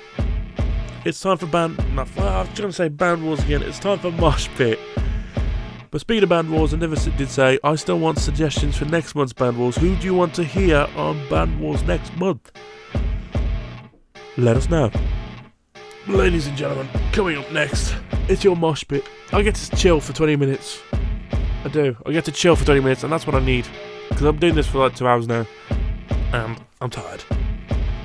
It's 1.05 1.19
time 1.19 1.37
for 1.37 1.47
band. 1.47 1.79
No, 1.97 2.03
I 2.19 2.43
was 2.43 2.49
going 2.51 2.71
to 2.71 2.73
say 2.73 2.89
band 2.89 3.27
wars 3.27 3.43
again. 3.43 3.61
It's 3.63 3.81
time 3.81 3.99
for 3.99 4.13
Mosh 4.13 4.47
Pit. 4.55 4.79
But 5.91 6.01
speaking 6.01 6.23
of 6.23 6.29
band 6.29 6.49
wars, 6.49 6.73
I 6.73 6.77
never 6.77 6.95
did 6.95 7.29
say 7.29 7.59
I 7.65 7.75
still 7.75 7.99
want 7.99 8.21
suggestions 8.21 8.77
for 8.77 8.85
next 8.85 9.17
month's 9.17 9.33
band 9.33 9.59
wars. 9.59 9.75
Who 9.77 9.97
do 9.97 10.05
you 10.05 10.15
want 10.15 10.33
to 10.35 10.45
hear 10.45 10.87
on 10.95 11.29
band 11.29 11.59
wars 11.59 11.83
next 11.83 12.17
month? 12.19 12.53
Let 14.37 14.57
us 14.57 14.71
know. 14.71 14.93
Ladies 16.07 16.47
and 16.47 16.57
gentlemen, 16.57 16.89
coming 17.11 17.37
up 17.37 17.51
next, 17.51 17.97
it's 18.29 18.45
your 18.45 18.55
mosh 18.55 18.85
pit. 18.87 19.05
I 19.33 19.43
get 19.43 19.57
to 19.57 19.77
chill 19.77 19.99
for 19.99 20.13
20 20.13 20.37
minutes. 20.37 20.81
I 21.65 21.69
do. 21.69 21.97
I 22.07 22.13
get 22.13 22.27
to 22.27 22.33
chill 22.33 22.55
for 22.55 22.65
20 22.65 22.79
minutes, 22.81 23.03
and 23.03 23.13
that's 23.13 23.27
what 23.27 23.35
I 23.35 23.45
need. 23.45 23.67
Because 24.09 24.23
I'm 24.23 24.39
doing 24.39 24.55
this 24.55 24.69
for 24.69 24.79
like 24.79 24.95
two 24.95 25.09
hours 25.09 25.27
now, 25.27 25.47
and 26.33 26.63
I'm 26.81 26.91
tired. 26.91 27.25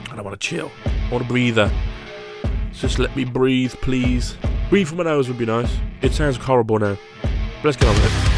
And 0.10 0.20
I 0.20 0.22
want 0.24 0.40
to 0.40 0.48
chill. 0.48 0.72
I 0.84 1.12
want 1.12 1.26
a 1.26 1.28
breather. 1.28 1.72
Just 2.78 3.00
let 3.00 3.16
me 3.16 3.26
breathe, 3.26 3.74
please. 3.82 4.36
Breathe 4.70 4.88
from 4.88 4.98
my 4.98 5.06
nose 5.06 5.28
would 5.28 5.40
be 5.40 5.48
nice. 5.48 5.76
It 6.04 6.14
sounds 6.14 6.38
horrible 6.38 6.78
now. 6.78 6.96
But 7.24 7.66
let's 7.66 7.78
get 7.78 7.90
on 7.90 7.96
with 7.96 8.06
it. 8.06 8.37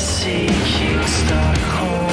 seeking 0.00 1.06
Stockholm. 1.06 2.10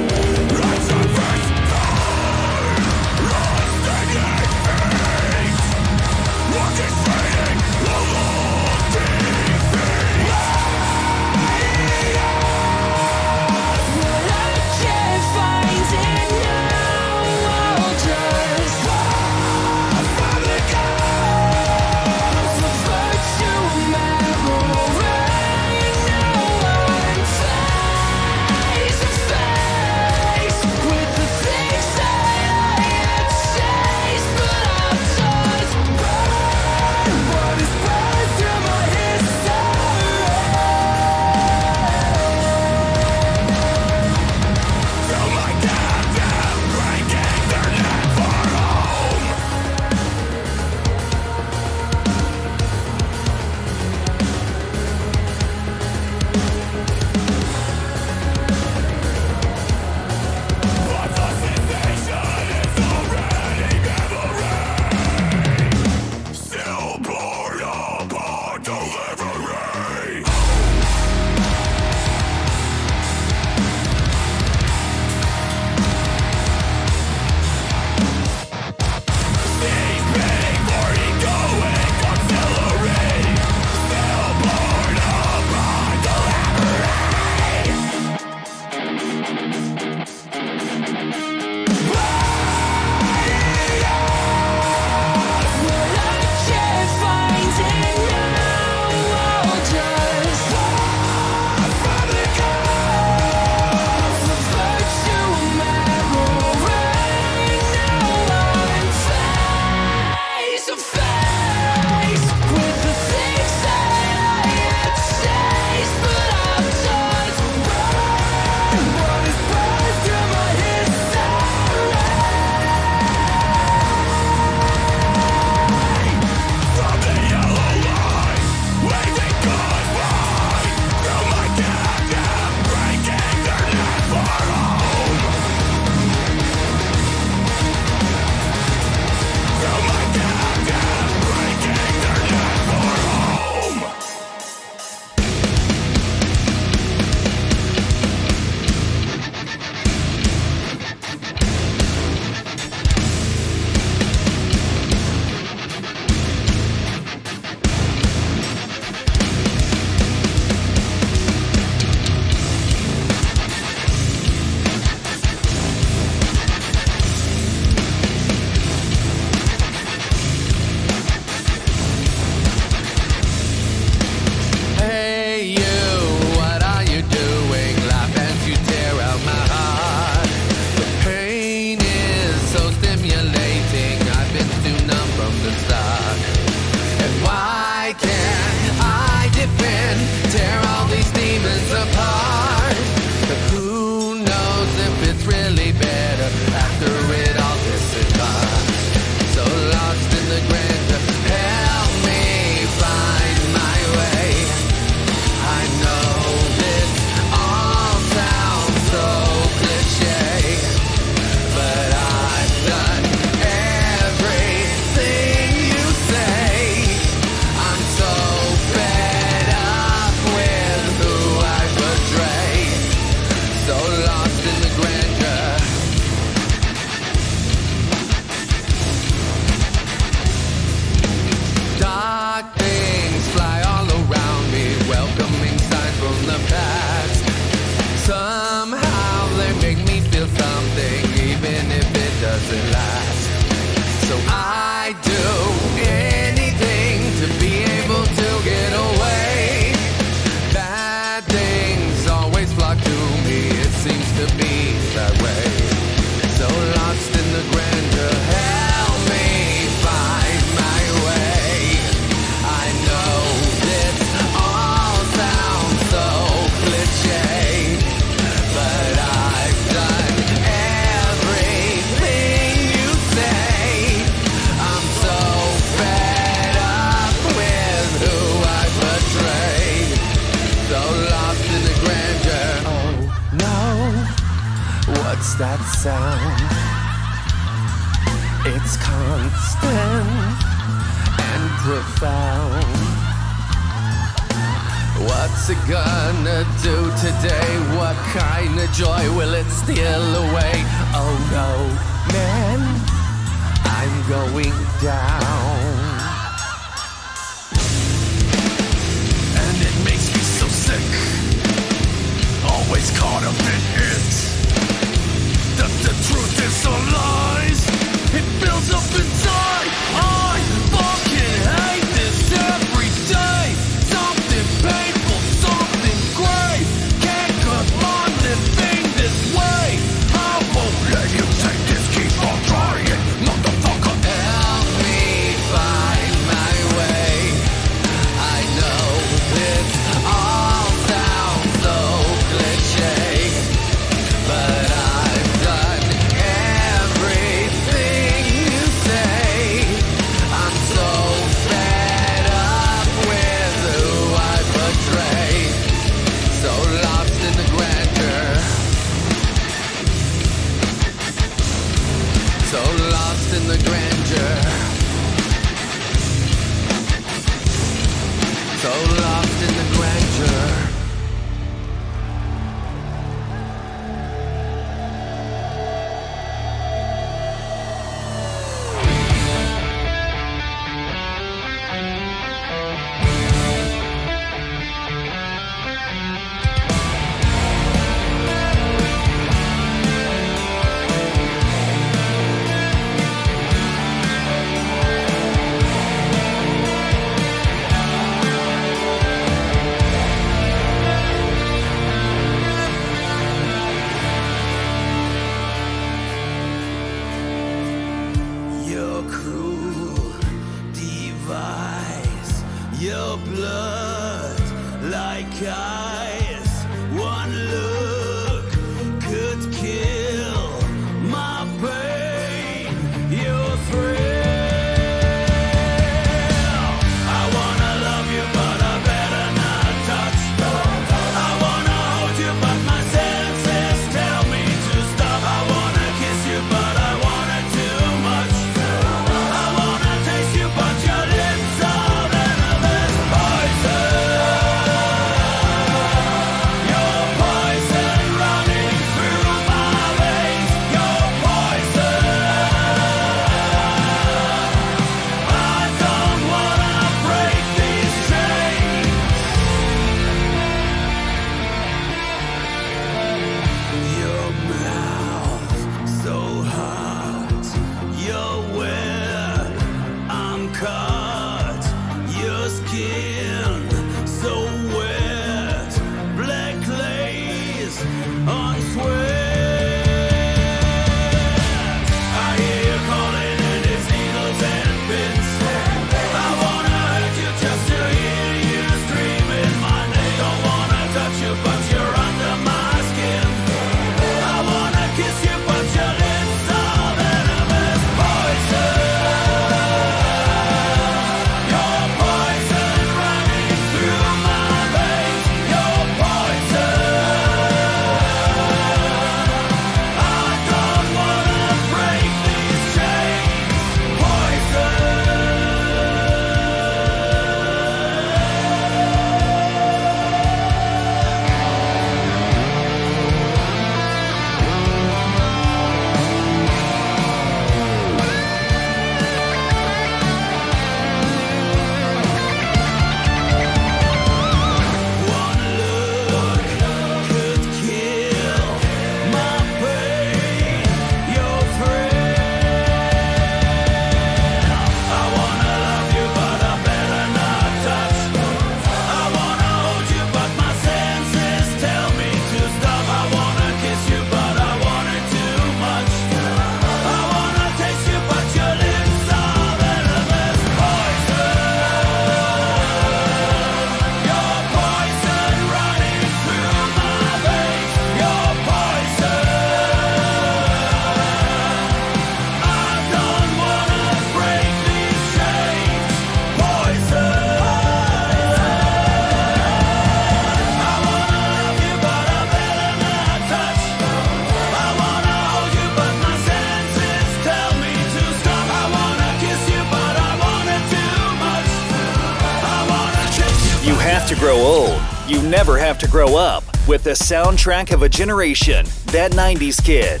To 595.86 595.92
grow 595.92 596.16
up 596.16 596.42
with 596.66 596.82
the 596.82 596.90
soundtrack 596.90 597.72
of 597.72 597.82
a 597.82 597.88
generation, 597.88 598.66
that 598.86 599.12
90s 599.12 599.62
kid. 599.62 600.00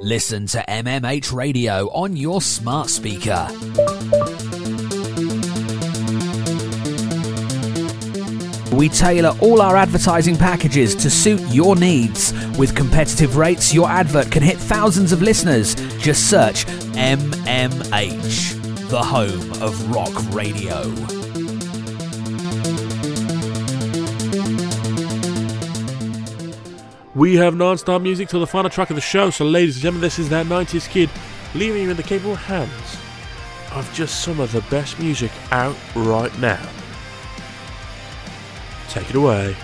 Listen 0.00 0.46
to 0.46 0.64
MMH 0.66 1.32
Radio 1.32 1.88
on 1.88 2.16
your 2.16 2.40
smart 2.40 2.88
speaker. 2.88 3.48
We 8.72 8.88
tailor 8.88 9.36
all 9.40 9.60
our 9.60 9.76
advertising 9.76 10.36
packages 10.36 10.94
to 10.96 11.10
suit 11.10 11.40
your 11.50 11.76
needs. 11.76 12.32
With 12.56 12.74
competitive 12.74 13.36
rates, 13.36 13.74
your 13.74 13.88
advert 13.88 14.30
can 14.32 14.42
hit 14.42 14.56
thousands 14.56 15.12
of 15.12 15.22
listeners. 15.22 15.74
Just 15.98 16.30
search 16.30 16.64
MMH, 16.94 18.59
the 18.90 19.00
home 19.00 19.52
of 19.62 19.88
rock 19.92 20.10
radio. 20.34 20.82
We 27.14 27.36
have 27.36 27.54
non-stop 27.54 28.02
music 28.02 28.28
till 28.28 28.40
the 28.40 28.48
final 28.48 28.68
track 28.68 28.90
of 28.90 28.96
the 28.96 29.00
show, 29.00 29.30
so 29.30 29.44
ladies 29.44 29.76
and 29.76 29.82
gentlemen, 29.82 30.00
this 30.00 30.18
is 30.18 30.28
that 30.30 30.46
90s 30.46 30.88
kid, 30.88 31.08
leaving 31.54 31.82
you 31.84 31.90
in 31.90 31.96
the 31.96 32.02
capable 32.02 32.34
hands 32.34 32.96
of 33.74 33.88
just 33.94 34.24
some 34.24 34.40
of 34.40 34.50
the 34.50 34.62
best 34.62 34.98
music 34.98 35.30
out 35.52 35.76
right 35.94 36.36
now. 36.40 36.68
Take 38.88 39.08
it 39.10 39.14
away. 39.14 39.54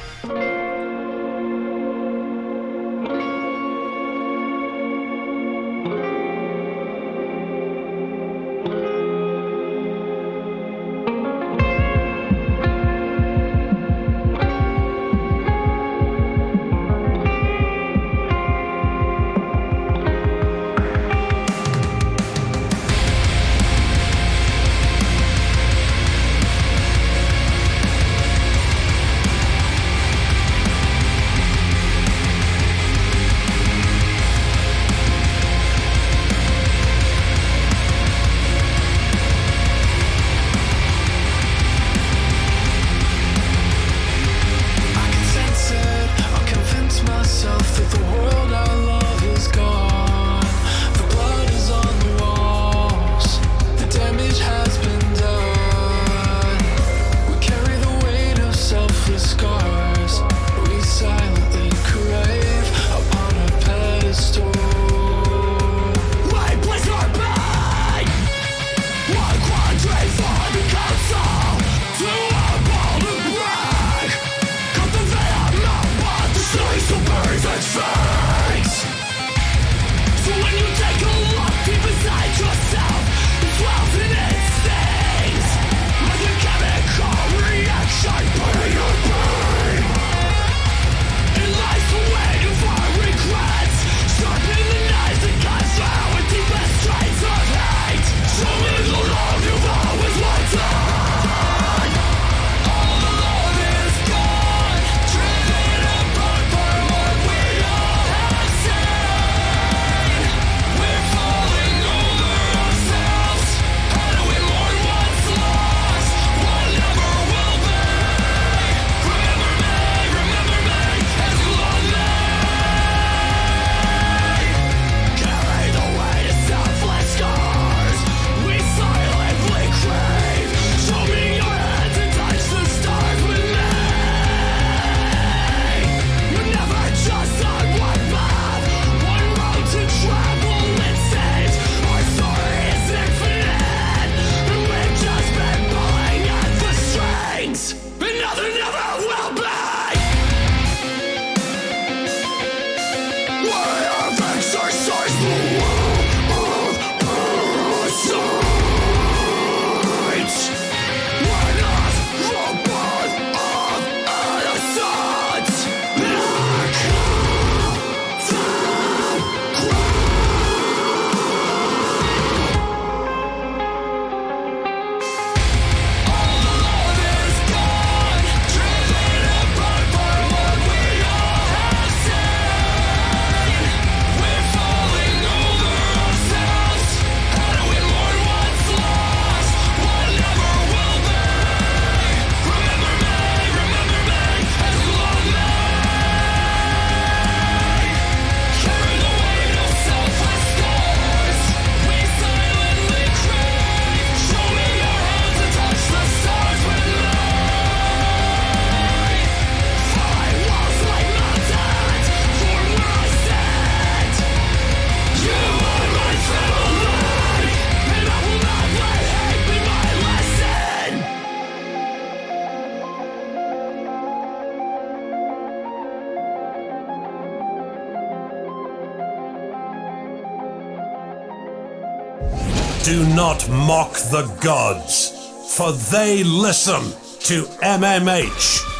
Not 233.16 233.48
mock 233.48 233.94
the 234.10 234.30
gods, 234.42 235.10
for 235.56 235.72
they 235.72 236.22
listen 236.22 236.82
to 237.20 237.44
MMH. 237.62 238.75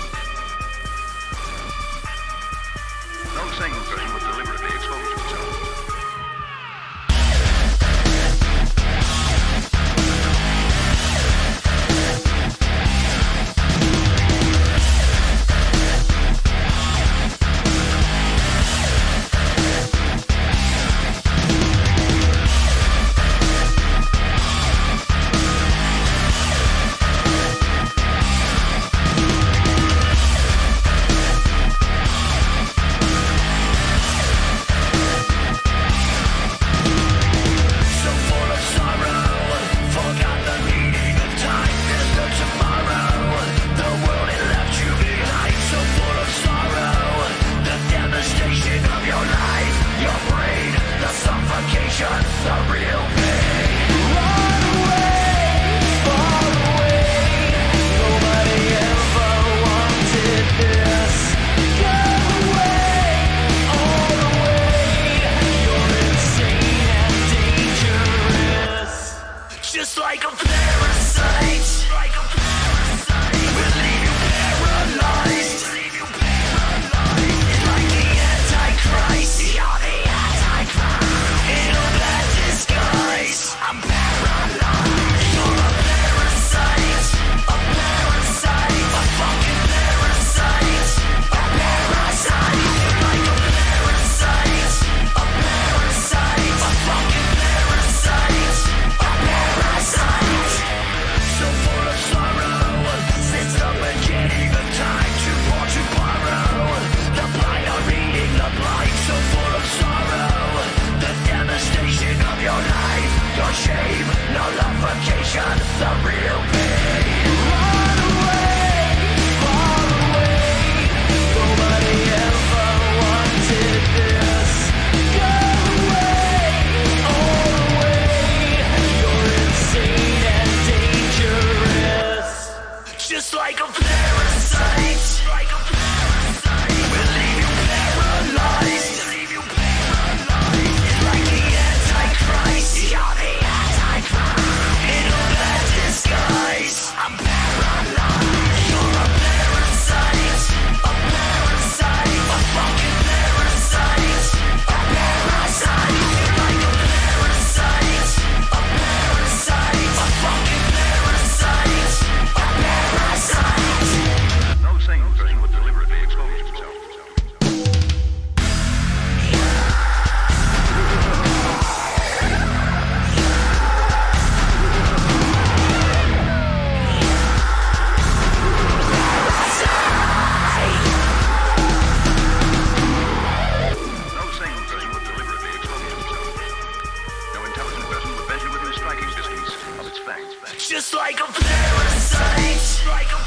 Just 190.55 190.95
like 190.95 191.19
a 191.21 191.27
parasite. 191.27 192.87
Like 192.87 193.13
a 193.13 193.26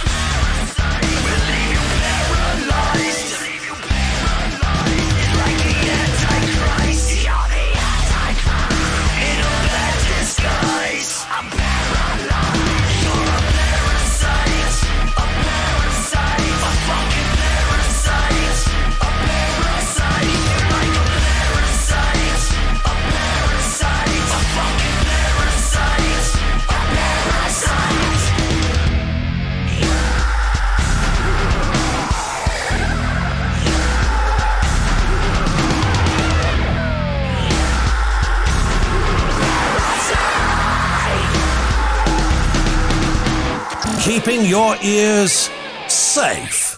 keeping 44.20 44.44
your 44.44 44.76
ears 44.84 45.50
safe. 45.88 46.78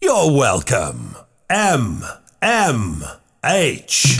You're 0.00 0.36
welcome. 0.36 1.14
M 1.48 2.02
M 2.42 3.04
H. 3.44 4.18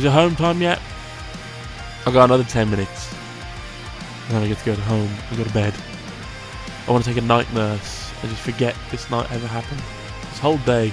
Is 0.00 0.06
it 0.06 0.12
home 0.12 0.34
time 0.34 0.62
yet? 0.62 0.80
I've 2.06 2.14
got 2.14 2.24
another 2.24 2.42
10 2.42 2.70
minutes. 2.70 3.12
And 4.24 4.30
then 4.30 4.42
I 4.42 4.48
get 4.48 4.56
to 4.56 4.64
go 4.64 4.74
to 4.74 4.80
home 4.80 5.10
and 5.28 5.36
go 5.36 5.44
to 5.44 5.52
bed. 5.52 5.74
I 6.88 6.90
want 6.90 7.04
to 7.04 7.10
take 7.10 7.22
a 7.22 7.26
night 7.26 7.52
nurse 7.52 8.10
and 8.22 8.30
just 8.30 8.40
forget 8.40 8.74
this 8.90 9.10
night 9.10 9.30
ever 9.30 9.46
happened. 9.46 9.82
This 10.30 10.38
whole 10.38 10.56
day 10.56 10.90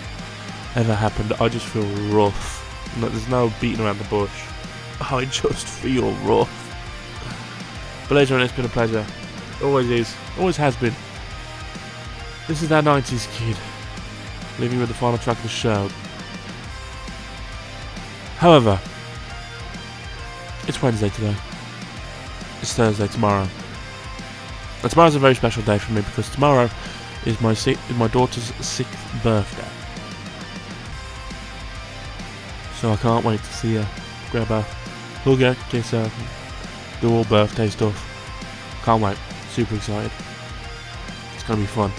ever 0.76 0.94
happened. 0.94 1.32
I 1.40 1.48
just 1.48 1.66
feel 1.68 1.86
rough. 2.14 2.62
There's 2.98 3.30
no 3.30 3.50
beating 3.62 3.80
around 3.80 3.98
the 3.98 4.04
bush. 4.10 4.44
I 5.00 5.24
just 5.24 5.66
feel 5.66 6.12
rough. 6.26 6.52
But 8.10 8.30
on, 8.30 8.42
it's 8.42 8.52
been 8.52 8.66
a 8.66 8.68
pleasure. 8.68 9.06
Always 9.64 9.90
is. 9.90 10.14
Always 10.38 10.58
has 10.58 10.76
been. 10.76 10.94
This 12.50 12.62
is 12.62 12.68
that 12.68 12.84
90s 12.84 13.34
kid. 13.38 13.56
Leaving 14.60 14.82
with 14.82 14.90
the 14.90 14.96
final 14.96 15.18
track 15.18 15.38
of 15.38 15.44
the 15.44 15.48
show. 15.48 15.90
However, 18.36 18.78
it's 20.68 20.82
Wednesday 20.82 21.10
today. 21.10 21.36
It's 22.62 22.74
Thursday 22.74 23.08
tomorrow. 23.08 23.48
And 24.82 24.92
tomorrow's 24.92 25.16
a 25.16 25.20
very 25.20 25.36
special 25.36 25.64
day 25.64 25.78
for 25.78 25.92
me 25.94 26.02
because 26.02 26.30
tomorrow 26.30 26.70
is 27.26 27.40
my 27.42 27.54
si- 27.54 27.78
my 27.96 28.08
daughter's 28.08 28.54
sixth 28.66 29.24
birthday. 29.24 29.68
So 32.80 32.92
I 32.92 32.96
can't 32.98 33.26
wait 33.26 33.40
to 33.40 33.54
see 33.54 33.76
her, 33.76 33.88
grab 34.32 34.48
her, 34.48 34.62
hug 35.24 35.40
her, 35.40 35.56
kiss 35.70 35.92
her, 35.92 36.12
do 37.02 37.12
all 37.14 37.24
birthday 37.26 37.70
stuff. 37.70 37.96
Can't 38.84 39.02
wait. 39.02 39.18
Super 39.52 39.76
excited. 39.76 40.12
It's 41.36 41.44
gonna 41.44 41.62
be 41.62 41.68
fun. 41.68 41.92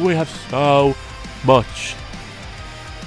We 0.00 0.14
have 0.14 0.30
so 0.50 0.94
much 1.44 1.94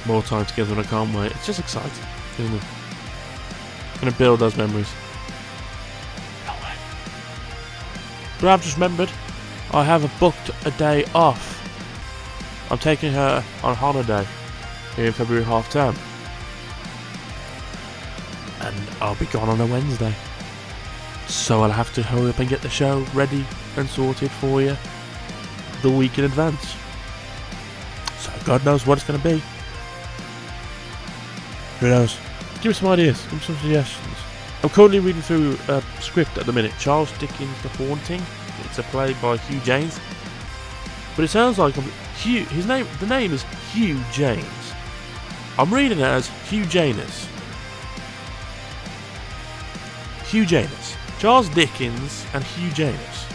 more 0.05 0.21
time 0.21 0.45
together 0.45 0.73
and 0.73 0.81
I 0.81 0.83
can't 0.83 1.13
wait. 1.15 1.31
It's 1.31 1.45
just 1.45 1.59
exciting, 1.59 1.91
isn't 2.37 2.55
it? 2.55 2.63
Gonna 4.01 4.11
build 4.17 4.39
those 4.39 4.57
memories. 4.57 4.89
But 8.41 8.49
I've 8.49 8.63
just 8.63 8.75
remembered, 8.75 9.11
I 9.71 9.83
have 9.83 10.11
booked 10.19 10.49
a 10.65 10.71
day 10.71 11.05
off. 11.13 11.59
I'm 12.71 12.79
taking 12.79 13.13
her 13.13 13.43
on 13.63 13.75
holiday 13.75 14.25
in 14.97 15.13
February 15.13 15.45
half 15.45 15.69
term. 15.69 15.95
And 18.61 18.75
I'll 18.99 19.15
be 19.15 19.27
gone 19.27 19.47
on 19.47 19.61
a 19.61 19.65
Wednesday. 19.67 20.13
So 21.27 21.61
I'll 21.61 21.69
have 21.69 21.93
to 21.93 22.01
hurry 22.01 22.31
up 22.31 22.39
and 22.39 22.49
get 22.49 22.63
the 22.63 22.69
show 22.69 23.05
ready 23.13 23.45
and 23.77 23.87
sorted 23.87 24.31
for 24.31 24.61
you 24.61 24.75
the 25.83 25.91
week 25.91 26.17
in 26.17 26.25
advance. 26.25 26.75
So 28.17 28.31
God 28.43 28.65
knows 28.65 28.87
what 28.87 28.97
it's 28.97 29.07
going 29.07 29.21
to 29.21 29.29
be. 29.29 29.43
Who 31.79 31.89
knows? 31.89 32.17
Give 32.61 32.69
me 32.69 32.73
some 32.73 32.89
ideas. 32.89 33.21
Give 33.23 33.33
me 33.33 33.39
some 33.39 33.55
suggestions. 33.57 34.17
I'm 34.61 34.69
currently 34.69 34.99
reading 34.99 35.23
through 35.23 35.57
a 35.67 35.81
script 35.99 36.37
at 36.37 36.45
the 36.45 36.53
minute. 36.53 36.71
Charles 36.79 37.11
Dickens' 37.17 37.59
The 37.63 37.69
Haunting. 37.69 38.21
It's 38.65 38.77
a 38.77 38.83
play 38.83 39.13
by 39.13 39.37
Hugh 39.37 39.59
Janes. 39.61 39.99
But 41.15 41.25
it 41.25 41.29
sounds 41.29 41.57
like 41.57 41.75
I'm, 41.77 41.83
Hugh. 42.17 42.45
His 42.45 42.67
name. 42.67 42.85
The 42.99 43.07
name 43.07 43.33
is 43.33 43.43
Hugh 43.73 43.99
Janes. 44.11 44.45
I'm 45.57 45.73
reading 45.73 45.99
it 45.99 46.03
as 46.03 46.27
Hugh 46.49 46.65
Janus. 46.65 47.27
Hugh 50.27 50.45
Janus. 50.45 50.95
Charles 51.17 51.49
Dickens 51.49 52.25
and 52.33 52.43
Hugh 52.43 52.71
Janus. 52.71 53.25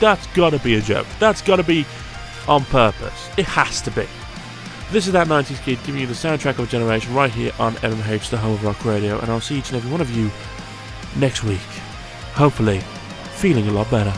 That's 0.00 0.26
gotta 0.28 0.58
be 0.58 0.76
a 0.76 0.80
joke. 0.80 1.06
That's 1.18 1.42
gotta 1.42 1.62
be 1.62 1.84
on 2.48 2.64
purpose. 2.64 3.28
It 3.36 3.44
has 3.44 3.82
to 3.82 3.90
be. 3.90 4.06
This 4.94 5.08
is 5.08 5.12
That 5.14 5.26
90s 5.26 5.60
Kid 5.60 5.80
giving 5.82 6.02
you 6.02 6.06
the 6.06 6.12
soundtrack 6.12 6.60
of 6.60 6.60
a 6.60 6.66
generation 6.68 7.12
right 7.14 7.28
here 7.28 7.50
on 7.58 7.74
MMH, 7.78 8.30
the 8.30 8.36
home 8.36 8.52
of 8.52 8.62
rock 8.62 8.84
radio, 8.84 9.18
and 9.18 9.28
I'll 9.28 9.40
see 9.40 9.58
each 9.58 9.70
and 9.70 9.76
every 9.78 9.90
one 9.90 10.00
of 10.00 10.08
you 10.16 10.30
next 11.16 11.42
week. 11.42 11.58
Hopefully, 12.34 12.78
feeling 13.32 13.66
a 13.66 13.72
lot 13.72 13.90
better. 13.90 14.16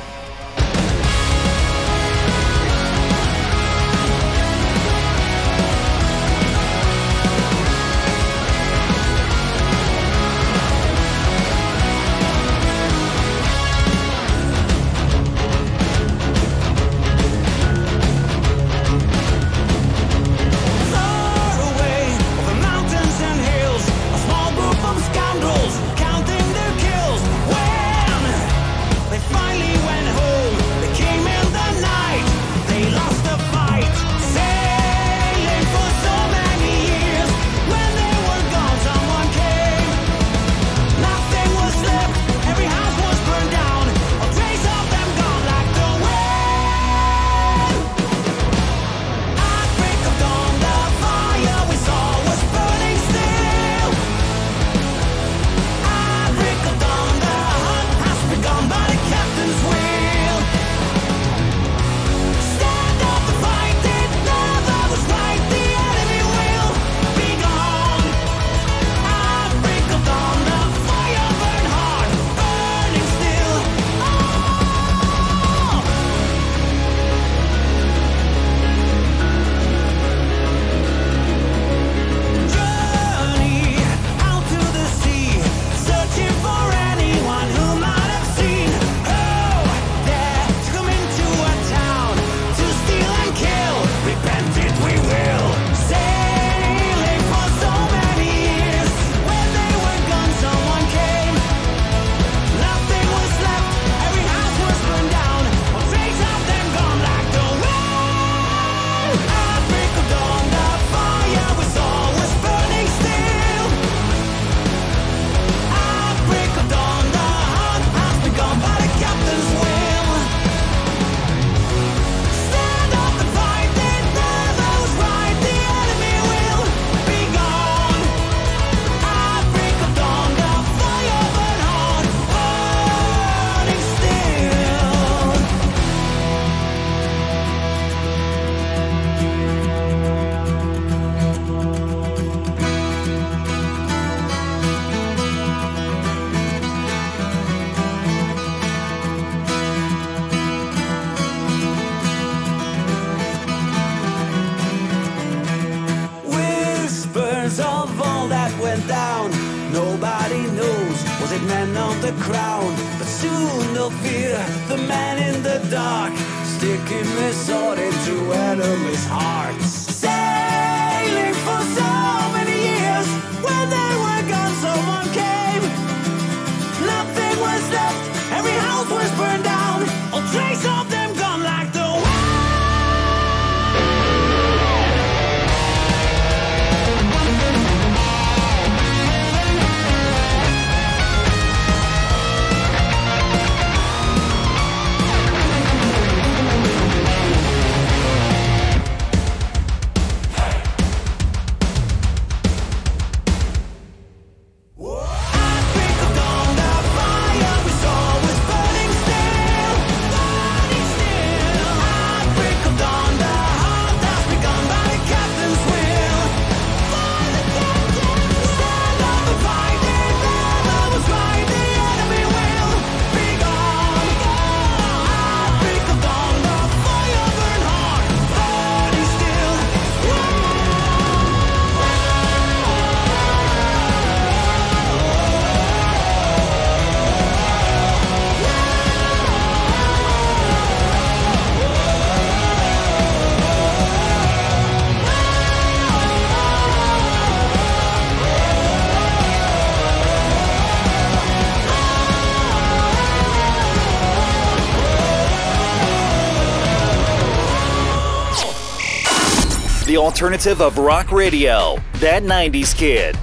Alternative 260.16 260.62
of 260.62 260.78
rock 260.78 261.12
radio. 261.12 261.76
That 261.96 262.22
90s 262.22 262.74
kid. 262.74 263.16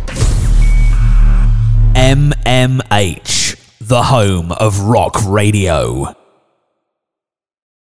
MMH, 1.95 3.55
the 3.79 4.03
home 4.03 4.51
of 4.51 4.79
rock 4.81 5.15
radio. 5.25 6.15